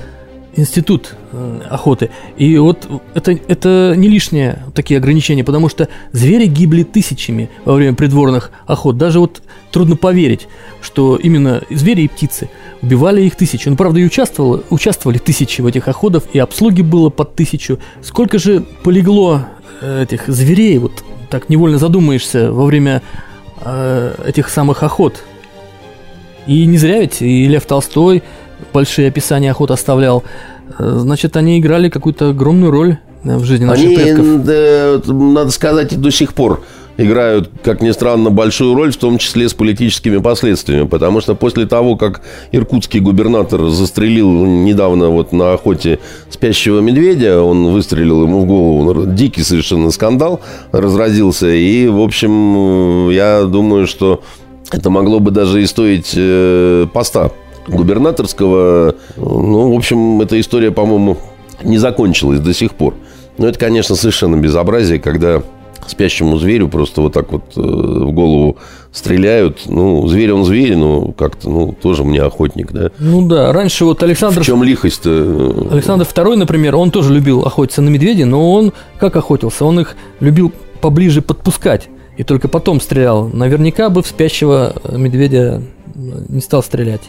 институт 0.57 1.15
э, 1.33 1.61
охоты. 1.71 2.11
И 2.37 2.57
вот 2.59 2.89
это, 3.15 3.33
это 3.33 3.95
не 3.97 4.09
лишние 4.09 4.63
такие 4.75 4.99
ограничения, 4.99 5.45
потому 5.45 5.69
что 5.69 5.89
звери 6.13 6.47
гибли 6.47 6.83
тысячами 6.83 7.51
во 7.65 7.75
время 7.75 7.95
придворных 7.95 8.51
охот. 8.67 8.97
Даже 8.97 9.21
вот 9.21 9.43
трудно 9.71 9.97
поверить, 9.97 10.49
что 10.81 11.17
именно 11.17 11.63
звери 11.71 12.03
и 12.03 12.09
птицы 12.09 12.51
убивали 12.83 13.23
их 13.23 13.37
тысячи. 13.37 13.69
Ну, 13.69 13.77
правда, 13.77 14.01
и 14.01 14.05
участвовало, 14.05 14.63
участвовали 14.71 15.19
тысячи 15.19 15.61
в 15.61 15.67
этих 15.67 15.89
охотах, 15.89 16.25
и 16.33 16.39
обслуги 16.39 16.83
было 16.83 17.11
под 17.11 17.35
тысячу. 17.35 17.79
Сколько 18.03 18.39
же 18.39 18.65
полегло 18.83 19.47
э, 19.81 20.03
этих 20.03 20.29
зверей, 20.29 20.79
вот 20.79 21.05
так 21.31 21.49
невольно 21.49 21.79
задумаешься 21.79 22.53
во 22.53 22.65
время 22.65 23.03
э, 23.61 24.15
этих 24.27 24.49
самых 24.49 24.83
охот. 24.83 25.23
И 26.47 26.65
не 26.65 26.79
зря 26.79 27.01
ведь 27.01 27.21
и 27.21 27.47
Лев 27.47 27.67
Толстой 27.67 28.23
большие 28.73 29.09
описания 29.09 29.51
охот 29.51 29.71
оставлял, 29.71 30.25
э, 30.79 30.97
значит, 30.99 31.37
они 31.37 31.59
играли 31.59 31.89
какую-то 31.89 32.31
огромную 32.31 32.71
роль 32.71 32.99
э, 33.25 33.37
в 33.37 33.45
жизни 33.45 33.65
наших 33.65 33.87
они, 33.87 33.97
предков. 33.97 34.45
Да, 34.45 35.13
надо 35.13 35.51
сказать, 35.51 35.93
и 35.93 35.97
до 35.97 36.11
сих 36.11 36.35
пор 36.35 36.63
играют, 36.99 37.51
как 37.63 37.81
ни 37.81 37.91
странно, 37.93 38.31
большую 38.31 38.75
роль, 38.75 38.93
в 38.93 38.97
том 38.97 39.19
числе 39.19 39.49
с 39.49 39.55
политическими 39.55 40.19
последствиями. 40.19 40.87
Потому 40.87 41.21
что 41.21 41.35
после 41.35 41.65
того, 41.67 41.97
как 41.97 42.21
иркутский 42.53 43.01
губернатор 43.01 43.69
застрелил 43.69 44.29
недавно 44.45 45.09
вот 45.09 45.33
на 45.33 45.55
охоте 45.55 46.01
спящего 46.29 46.81
медведя, 46.81 47.41
он 47.41 47.69
выстрелил 47.69 48.25
ему 48.25 48.41
в 48.41 48.47
голову, 48.47 49.07
дикий 49.07 49.43
совершенно 49.43 49.91
скандал 49.91 50.41
разразился. 50.73 51.49
И, 51.49 51.87
в 51.87 52.01
общем, 52.01 53.11
я 53.11 53.45
думаю, 53.45 53.87
что 53.87 54.23
это 54.73 54.91
могло 54.91 55.21
бы 55.21 55.31
даже 55.31 55.63
и 55.63 55.67
стоить 55.67 56.13
э, 56.17 56.87
поста 56.93 57.31
губернаторского. 57.69 58.95
Ну, 59.17 59.73
в 59.73 59.77
общем, 59.77 60.21
эта 60.21 60.41
история, 60.41 60.71
по-моему, 60.71 61.19
не 61.63 61.79
закончилась 61.79 62.41
до 62.41 62.55
сих 62.55 62.75
пор. 62.75 62.95
Но 63.37 63.47
это, 63.47 63.59
конечно, 63.59 63.95
совершенно 63.95 64.37
безобразие, 64.37 64.99
когда 64.99 65.43
спящему 65.87 66.39
зверю 66.39 66.69
просто 66.69 67.01
вот 67.01 67.13
так 67.13 67.33
вот 67.33 67.45
э, 67.57 67.61
в 67.61 68.13
голову 68.13 68.57
стреляют. 68.93 69.61
Ну, 69.67 70.07
зверь 70.09 70.33
он 70.33 70.45
зверь, 70.45 70.77
но 70.77 71.13
как-то, 71.13 71.49
ну, 71.49 71.73
тоже 71.81 72.05
мне 72.05 72.21
охотник, 72.21 72.73
да. 72.73 72.91
Ну 72.99 73.27
да, 73.27 73.53
раньше 73.53 73.85
вот 73.85 74.03
Александр... 74.03 74.43
В 74.43 74.47
чем 74.47 74.63
лихость-то? 74.63 75.69
Александр 75.71 76.05
II, 76.05 76.37
например, 76.37 76.77
он 76.77 76.91
тоже 76.91 77.13
любил 77.13 77.43
охотиться 77.43 77.83
на 77.83 77.89
медведей, 77.89 78.25
но 78.25 78.53
он 78.53 78.73
как 78.99 79.17
охотился? 79.17 79.65
Он 79.65 79.81
их 79.81 79.97
любил 80.21 80.53
поближе 80.81 81.23
подпускать 81.23 81.89
и 82.17 82.25
только 82.25 82.49
потом 82.49 82.81
стрелял. 82.81 83.29
Наверняка 83.29 83.89
бы 83.89 84.03
в 84.03 84.07
спящего 84.07 84.75
медведя 84.91 85.63
не 85.95 86.41
стал 86.41 86.63
стрелять 86.63 87.03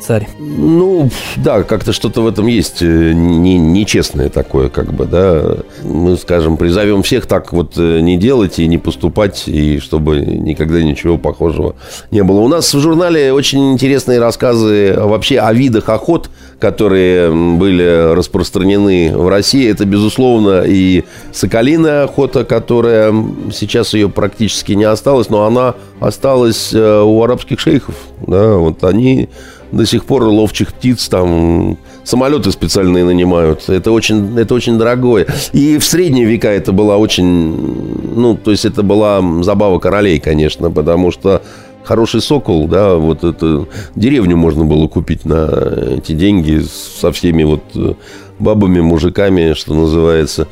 царь. 0.00 0.28
Ну, 0.38 1.10
да, 1.36 1.62
как-то 1.62 1.92
что-то 1.92 2.22
в 2.22 2.26
этом 2.26 2.46
есть 2.46 2.82
э, 2.82 3.12
не, 3.12 3.58
нечестное 3.58 4.28
такое, 4.28 4.68
как 4.68 4.92
бы, 4.92 5.06
да. 5.06 5.56
Мы, 5.82 6.16
скажем, 6.16 6.56
призовем 6.56 7.02
всех 7.02 7.26
так 7.26 7.52
вот 7.52 7.74
э, 7.76 8.00
не 8.00 8.16
делать 8.16 8.58
и 8.58 8.66
не 8.66 8.78
поступать, 8.78 9.44
и 9.46 9.78
чтобы 9.78 10.20
никогда 10.20 10.82
ничего 10.82 11.18
похожего 11.18 11.76
не 12.10 12.22
было. 12.22 12.40
У 12.40 12.48
нас 12.48 12.72
в 12.72 12.80
журнале 12.80 13.32
очень 13.32 13.72
интересные 13.72 14.18
рассказы 14.18 14.94
вообще 14.96 15.38
о 15.38 15.52
видах 15.52 15.88
охот, 15.88 16.30
которые 16.64 17.30
были 17.30 18.14
распространены 18.14 19.14
в 19.14 19.28
России. 19.28 19.70
Это, 19.70 19.84
безусловно, 19.84 20.62
и 20.66 21.04
соколиная 21.30 22.04
охота, 22.04 22.46
которая 22.46 23.14
сейчас 23.52 23.92
ее 23.92 24.08
практически 24.08 24.72
не 24.72 24.84
осталось, 24.84 25.28
но 25.28 25.44
она 25.44 25.74
осталась 26.00 26.72
э, 26.72 27.02
у 27.02 27.22
арабских 27.22 27.60
шейхов. 27.60 27.96
Да, 28.26 28.54
вот 28.54 28.82
они 28.82 29.28
до 29.72 29.84
сих 29.84 30.06
пор 30.06 30.22
ловчих 30.22 30.72
птиц 30.72 31.06
там 31.08 31.76
самолеты 32.02 32.50
специальные 32.50 33.04
нанимают. 33.04 33.68
Это 33.68 33.92
очень, 33.92 34.38
это 34.38 34.54
очень 34.54 34.78
дорогое. 34.78 35.26
И 35.52 35.76
в 35.76 35.84
средние 35.84 36.24
века 36.24 36.48
это 36.48 36.72
была 36.72 36.96
очень... 36.96 38.14
Ну, 38.16 38.38
то 38.42 38.52
есть 38.52 38.64
это 38.64 38.82
была 38.82 39.22
забава 39.42 39.78
королей, 39.80 40.18
конечно, 40.18 40.70
потому 40.70 41.10
что 41.10 41.42
хороший 41.84 42.20
сокол, 42.20 42.66
да, 42.66 42.96
вот 42.96 43.24
это 43.24 43.66
деревню 43.94 44.36
можно 44.36 44.64
было 44.64 44.88
купить 44.88 45.24
на 45.24 45.48
эти 45.96 46.12
деньги 46.12 46.62
со 46.62 47.12
всеми 47.12 47.44
вот 47.44 47.62
э, 47.74 47.94
бабами, 48.38 48.80
мужиками, 48.80 49.54
что 49.54 49.74
называется. 49.74 50.48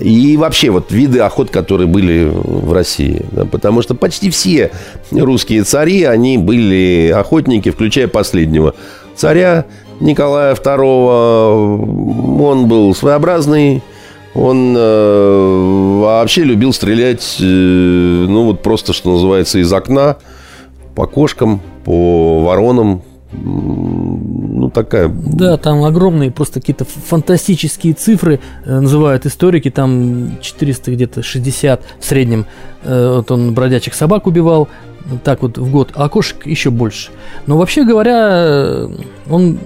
И 0.00 0.36
вообще 0.36 0.70
вот 0.70 0.92
виды 0.92 1.20
охот, 1.20 1.50
которые 1.50 1.86
были 1.86 2.30
в 2.32 2.72
России. 2.72 3.24
Да, 3.32 3.44
потому 3.44 3.82
что 3.82 3.94
почти 3.94 4.30
все 4.30 4.70
русские 5.10 5.64
цари, 5.64 6.04
они 6.04 6.38
были 6.38 7.12
охотники, 7.14 7.70
включая 7.70 8.08
последнего 8.08 8.74
царя 9.16 9.66
Николая 10.00 10.54
II. 10.54 12.42
Он 12.42 12.66
был 12.66 12.94
своеобразный, 12.94 13.82
он 14.34 14.74
э, 14.76 16.00
вообще 16.00 16.44
любил 16.44 16.72
стрелять, 16.72 17.36
э, 17.40 17.44
ну 17.44 18.44
вот 18.44 18.62
просто, 18.62 18.92
что 18.92 19.12
называется, 19.12 19.58
из 19.58 19.72
окна, 19.72 20.18
по 20.94 21.06
кошкам, 21.06 21.60
по 21.84 22.44
воронам, 22.44 23.02
ну, 23.32 24.70
такая... 24.70 25.08
Да, 25.08 25.56
там 25.56 25.84
огромные 25.84 26.30
просто 26.30 26.60
какие-то 26.60 26.84
фантастические 26.84 27.94
цифры 27.94 28.40
э, 28.64 28.80
называют 28.80 29.24
историки, 29.24 29.70
там 29.70 30.40
400 30.40 30.90
где-то 30.92 31.22
60 31.22 31.82
в 32.00 32.04
среднем. 32.04 32.46
Э, 32.82 33.16
вот 33.16 33.30
он 33.30 33.54
бродячих 33.54 33.94
собак 33.94 34.26
убивал, 34.26 34.68
так 35.22 35.42
вот 35.42 35.58
в 35.58 35.70
год, 35.70 35.90
а 35.94 36.08
кошек 36.08 36.44
еще 36.44 36.70
больше. 36.70 37.10
Но 37.46 37.56
вообще 37.56 37.84
говоря, 37.84 38.30
э, 38.42 38.88
он 39.28 39.60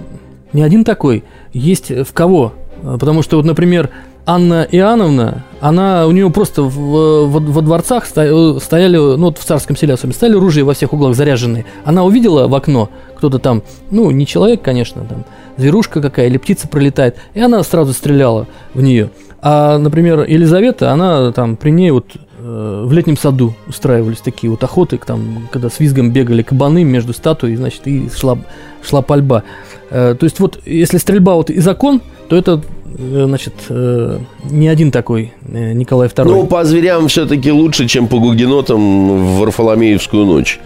не 0.53 0.61
один 0.61 0.83
такой. 0.83 1.23
Есть 1.51 1.89
в 1.89 2.13
кого. 2.13 2.53
Потому 2.81 3.23
что, 3.23 3.37
вот, 3.37 3.45
например, 3.45 3.89
Анна 4.25 4.67
Иоанновна, 4.71 5.43
она, 5.61 6.07
у 6.07 6.11
нее 6.11 6.29
просто 6.31 6.63
в, 6.63 6.75
во, 6.75 7.39
во 7.39 7.61
дворцах 7.61 8.05
стояли, 8.05 8.97
ну 8.97 9.25
вот 9.25 9.37
в 9.37 9.45
царском 9.45 9.75
селе 9.75 9.93
особенно, 9.93 10.15
стояли 10.15 10.35
ружья 10.35 10.65
во 10.65 10.73
всех 10.73 10.93
углах 10.93 11.15
заряженные. 11.15 11.65
Она 11.83 12.03
увидела 12.03 12.47
в 12.47 12.55
окно, 12.55 12.89
кто-то 13.17 13.37
там, 13.37 13.61
ну 13.91 14.09
не 14.09 14.25
человек, 14.25 14.63
конечно, 14.63 15.03
там 15.05 15.25
зверушка 15.57 16.01
какая 16.01 16.27
или 16.27 16.37
птица 16.37 16.67
пролетает, 16.67 17.17
и 17.35 17.39
она 17.39 17.61
сразу 17.63 17.93
стреляла 17.93 18.47
в 18.73 18.81
нее. 18.81 19.11
А, 19.41 19.77
например, 19.77 20.23
Елизавета, 20.27 20.91
она 20.91 21.31
там 21.31 21.55
при 21.55 21.69
ней 21.69 21.91
вот 21.91 22.15
э, 22.15 22.19
в 22.45 22.91
летнем 22.91 23.17
саду 23.17 23.53
устраивались 23.67 24.19
такие 24.19 24.49
вот 24.49 24.63
охоты, 24.63 24.99
там, 25.05 25.47
когда 25.51 25.69
с 25.69 25.79
визгом 25.79 26.11
бегали 26.11 26.43
кабаны 26.43 26.83
между 26.83 27.13
статуей, 27.13 27.55
значит, 27.55 27.81
и 27.85 28.09
шла, 28.15 28.37
шла 28.83 29.01
пальба. 29.01 29.43
Э, 29.89 30.15
то 30.19 30.25
есть 30.25 30.39
вот 30.39 30.59
если 30.65 30.97
стрельба 30.97 31.35
вот 31.35 31.49
и 31.49 31.59
закон, 31.59 32.01
то 32.29 32.35
это 32.35 32.61
Э, 32.97 33.25
значит, 33.27 33.53
э, 33.69 34.19
не 34.49 34.67
один 34.67 34.91
такой 34.91 35.33
э, 35.47 35.73
Николай 35.73 36.07
II. 36.07 36.23
Ну, 36.23 36.47
по 36.47 36.63
зверям 36.63 37.07
все-таки 37.07 37.51
лучше, 37.51 37.87
чем 37.87 38.07
по 38.07 38.19
гугенотам 38.19 38.79
в 39.09 39.39
Варфоломеевскую 39.39 40.25
ночь. 40.25 40.59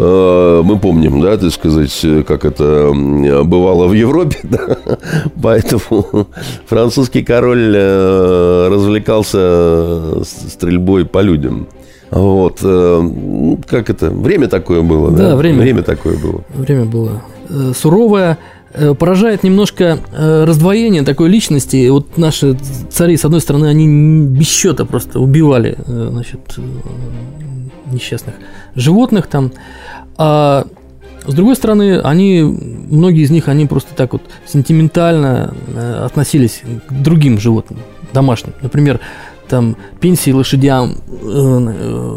Мы 0.00 0.78
помним, 0.78 1.20
да, 1.20 1.36
так 1.36 1.50
сказать, 1.50 2.06
как 2.26 2.44
это 2.44 2.92
бывало 3.44 3.86
в 3.86 3.92
Европе, 3.92 4.38
да? 4.42 4.78
поэтому 5.42 6.28
французский 6.66 7.22
король 7.22 7.76
развлекался 7.76 10.24
стрельбой 10.24 11.04
по 11.04 11.20
людям. 11.20 11.68
Вот, 12.10 12.60
как 13.68 13.90
это, 13.90 14.10
время 14.10 14.48
такое 14.48 14.82
было, 14.82 15.10
да? 15.10 15.30
Да, 15.30 15.36
время, 15.36 15.60
время 15.60 15.82
такое 15.82 16.16
было. 16.16 16.42
Время 16.54 16.86
было 16.86 17.22
суровое. 17.74 18.38
Э, 18.72 18.94
поражает 18.94 19.42
немножко 19.42 19.98
э, 20.12 20.44
раздвоение 20.44 21.02
такой 21.02 21.28
личности. 21.28 21.88
Вот 21.88 22.16
наши 22.16 22.56
цари, 22.90 23.16
с 23.16 23.24
одной 23.24 23.40
стороны, 23.40 23.66
они 23.66 23.88
без 24.26 24.48
счета 24.48 24.84
просто 24.84 25.18
убивали 25.18 25.76
э, 25.76 26.08
значит, 26.12 26.40
несчастных 27.86 28.36
животных 28.76 29.26
там, 29.26 29.50
а 30.16 30.66
с 31.26 31.34
другой 31.34 31.56
стороны, 31.56 32.00
они, 32.00 32.42
многие 32.42 33.24
из 33.24 33.30
них, 33.30 33.48
они 33.48 33.66
просто 33.66 33.94
так 33.94 34.12
вот 34.12 34.22
сентиментально 34.46 35.52
относились 36.04 36.62
к 36.88 36.92
другим 36.92 37.38
животным, 37.38 37.80
домашним. 38.12 38.54
Например, 38.62 39.00
там 39.48 39.76
пенсии 40.00 40.30
лошадям, 40.30 40.96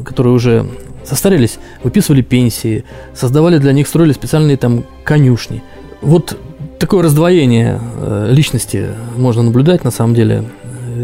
которые 0.05 0.33
уже 0.33 0.65
состарились, 1.03 1.59
выписывали 1.83 2.21
пенсии, 2.21 2.85
создавали 3.13 3.57
для 3.57 3.73
них, 3.73 3.87
строили 3.87 4.13
специальные 4.13 4.55
там 4.57 4.85
конюшни– 5.03 5.63
вот 6.03 6.37
такое 6.79 7.03
раздвоение 7.03 7.79
э, 7.97 8.27
личности 8.31 8.87
можно 9.15 9.41
наблюдать 9.41 9.83
на 9.83 9.91
самом 9.91 10.15
деле. 10.15 10.43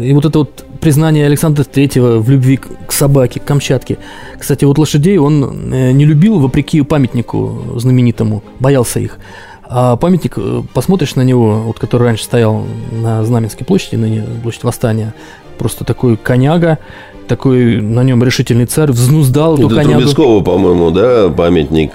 И 0.00 0.12
вот 0.12 0.24
это 0.24 0.40
вот 0.40 0.64
признание 0.80 1.26
Александра 1.26 1.64
Третьего 1.64 2.18
в 2.18 2.28
любви 2.28 2.58
к 2.58 2.92
собаке, 2.92 3.40
к 3.40 3.44
Камчатке. 3.44 3.98
Кстати, 4.38 4.64
вот 4.64 4.78
лошадей 4.78 5.16
он 5.18 5.72
э, 5.72 5.92
не 5.92 6.04
любил, 6.04 6.38
вопреки 6.38 6.82
памятнику 6.82 7.62
знаменитому, 7.76 8.42
боялся 8.58 9.00
их. 9.00 9.18
А 9.64 9.96
памятник, 9.96 10.34
э, 10.36 10.62
посмотришь 10.74 11.14
на 11.14 11.22
него, 11.22 11.62
вот 11.62 11.78
который 11.78 12.04
раньше 12.04 12.24
стоял 12.24 12.64
на 12.92 13.24
Знаменской 13.24 13.66
площади, 13.66 13.96
ныне 13.96 14.24
площадь 14.42 14.64
Восстания, 14.64 15.14
просто 15.58 15.84
такой 15.84 16.18
коняга, 16.18 16.78
такой 17.26 17.80
на 17.80 18.02
нем 18.02 18.22
решительный 18.22 18.66
царь, 18.66 18.90
взнуздал 18.90 19.54
эту 19.56 19.70
конягу. 19.70 19.92
Трубецкого, 19.92 20.40
по-моему, 20.42 20.90
да, 20.90 21.30
памятник. 21.30 21.92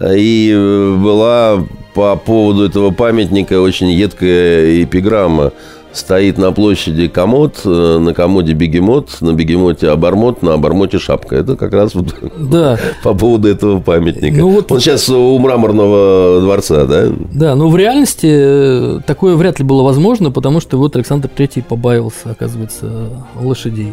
И 0.00 0.96
была 1.02 1.64
по 1.98 2.14
поводу 2.14 2.64
этого 2.64 2.92
памятника 2.92 3.60
очень 3.60 3.90
едкая 3.90 4.84
эпиграмма. 4.84 5.50
Стоит 5.92 6.38
на 6.38 6.52
площади 6.52 7.08
комод, 7.08 7.62
э, 7.64 7.98
на 7.98 8.14
комоде 8.14 8.52
бегемот, 8.52 9.20
на 9.20 9.32
бегемоте 9.32 9.88
обормот, 9.88 10.40
на 10.40 10.54
обормоте 10.54 11.00
шапка. 11.00 11.34
Это 11.34 11.56
как 11.56 11.72
раз 11.72 11.96
вот 11.96 12.14
да. 12.38 12.78
по 13.02 13.14
поводу 13.14 13.48
этого 13.48 13.80
памятника. 13.80 14.38
Ну, 14.38 14.50
вот... 14.50 14.70
Он 14.70 14.78
сейчас 14.78 15.08
у 15.08 15.36
мраморного 15.40 16.40
дворца, 16.40 16.84
да? 16.86 17.08
Да, 17.32 17.56
но 17.56 17.68
в 17.68 17.76
реальности 17.76 18.28
э, 18.30 19.00
такое 19.04 19.34
вряд 19.34 19.58
ли 19.58 19.64
было 19.64 19.82
возможно, 19.82 20.30
потому 20.30 20.60
что 20.60 20.78
вот 20.78 20.94
Александр 20.94 21.26
Третий 21.26 21.62
побаивался, 21.62 22.30
оказывается, 22.30 23.10
лошадей. 23.40 23.92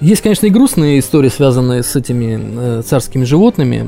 Есть, 0.00 0.22
конечно, 0.22 0.46
и 0.46 0.50
грустные 0.50 0.98
истории, 0.98 1.28
связанные 1.28 1.82
с 1.82 1.94
этими 1.94 2.40
э, 2.40 2.82
царскими 2.86 3.24
животными. 3.24 3.86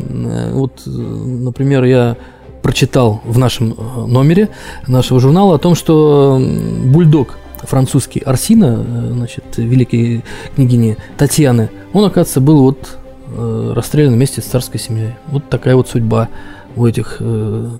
Вот, 0.53 0.83
например, 0.85 1.85
я 1.85 2.19
прочитал 2.67 3.21
в 3.25 3.39
нашем 3.39 3.75
э, 3.75 4.07
номере 4.09 4.49
нашего 4.89 5.21
журнала 5.21 5.55
о 5.55 5.59
том, 5.59 5.77
что 5.77 6.43
бульдог 6.85 7.39
французский 7.63 8.19
Арсина, 8.19 8.85
э, 8.85 9.11
значит, 9.13 9.45
великой 9.57 10.25
княгини 10.57 10.97
Татьяны, 11.17 11.71
он, 11.93 12.05
оказывается, 12.07 12.41
был 12.41 12.63
вот 12.63 12.99
э, 13.29 13.73
расстрелян 13.73 14.15
вместе 14.15 14.41
с 14.41 14.47
царской 14.47 14.81
семьей. 14.81 15.15
Вот 15.29 15.49
такая 15.49 15.77
вот 15.77 15.89
судьба 15.89 16.29
у 16.75 16.87
этих, 16.87 17.23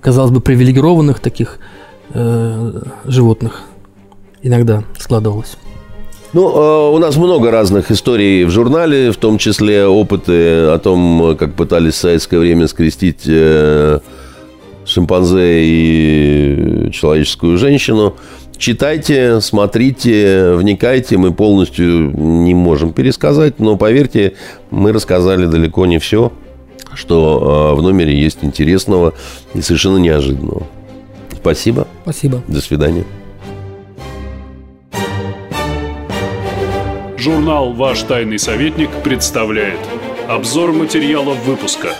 казалось 0.01 0.31
бы, 0.31 0.39
привилегированных 0.39 1.19
таких 1.19 1.59
животных 3.05 3.63
иногда 4.41 4.85
складывалась. 4.97 5.57
Ну, 6.33 6.93
у 6.93 6.97
нас 6.97 7.15
много 7.17 7.51
разных 7.51 7.91
историй 7.91 8.45
в 8.45 8.49
журнале, 8.49 9.11
в 9.11 9.17
том 9.17 9.37
числе 9.37 9.85
опыты 9.85 10.61
о 10.71 10.79
том, 10.79 11.35
как 11.37 11.53
пытались 11.55 11.93
в 11.93 11.97
советское 11.97 12.39
время 12.39 12.67
скрестить 12.67 13.29
шимпанзе 14.87 15.63
и 15.63 16.91
человеческую 16.91 17.57
женщину. 17.57 18.15
Читайте, 18.57 19.39
смотрите, 19.41 20.53
вникайте. 20.53 21.17
Мы 21.17 21.31
полностью 21.31 22.11
не 22.17 22.55
можем 22.55 22.93
пересказать, 22.93 23.59
но 23.59 23.77
поверьте, 23.77 24.33
мы 24.71 24.91
рассказали 24.91 25.45
далеко 25.45 25.85
не 25.85 25.99
все, 25.99 26.31
что 26.93 27.71
а, 27.71 27.75
в 27.75 27.81
номере 27.83 28.19
есть 28.19 28.39
интересного 28.41 29.13
и 29.53 29.61
совершенно 29.61 29.97
неожиданного. 29.97 30.65
Спасибо. 31.35 31.87
Спасибо. 32.01 32.41
До 32.47 32.61
свидания. 32.61 33.03
Журнал 37.17 37.73
«Ваш 37.73 38.03
тайный 38.03 38.39
советник» 38.39 38.89
представляет 39.03 39.79
обзор 40.27 40.71
материалов 40.71 41.37
выпуска– 41.45 41.89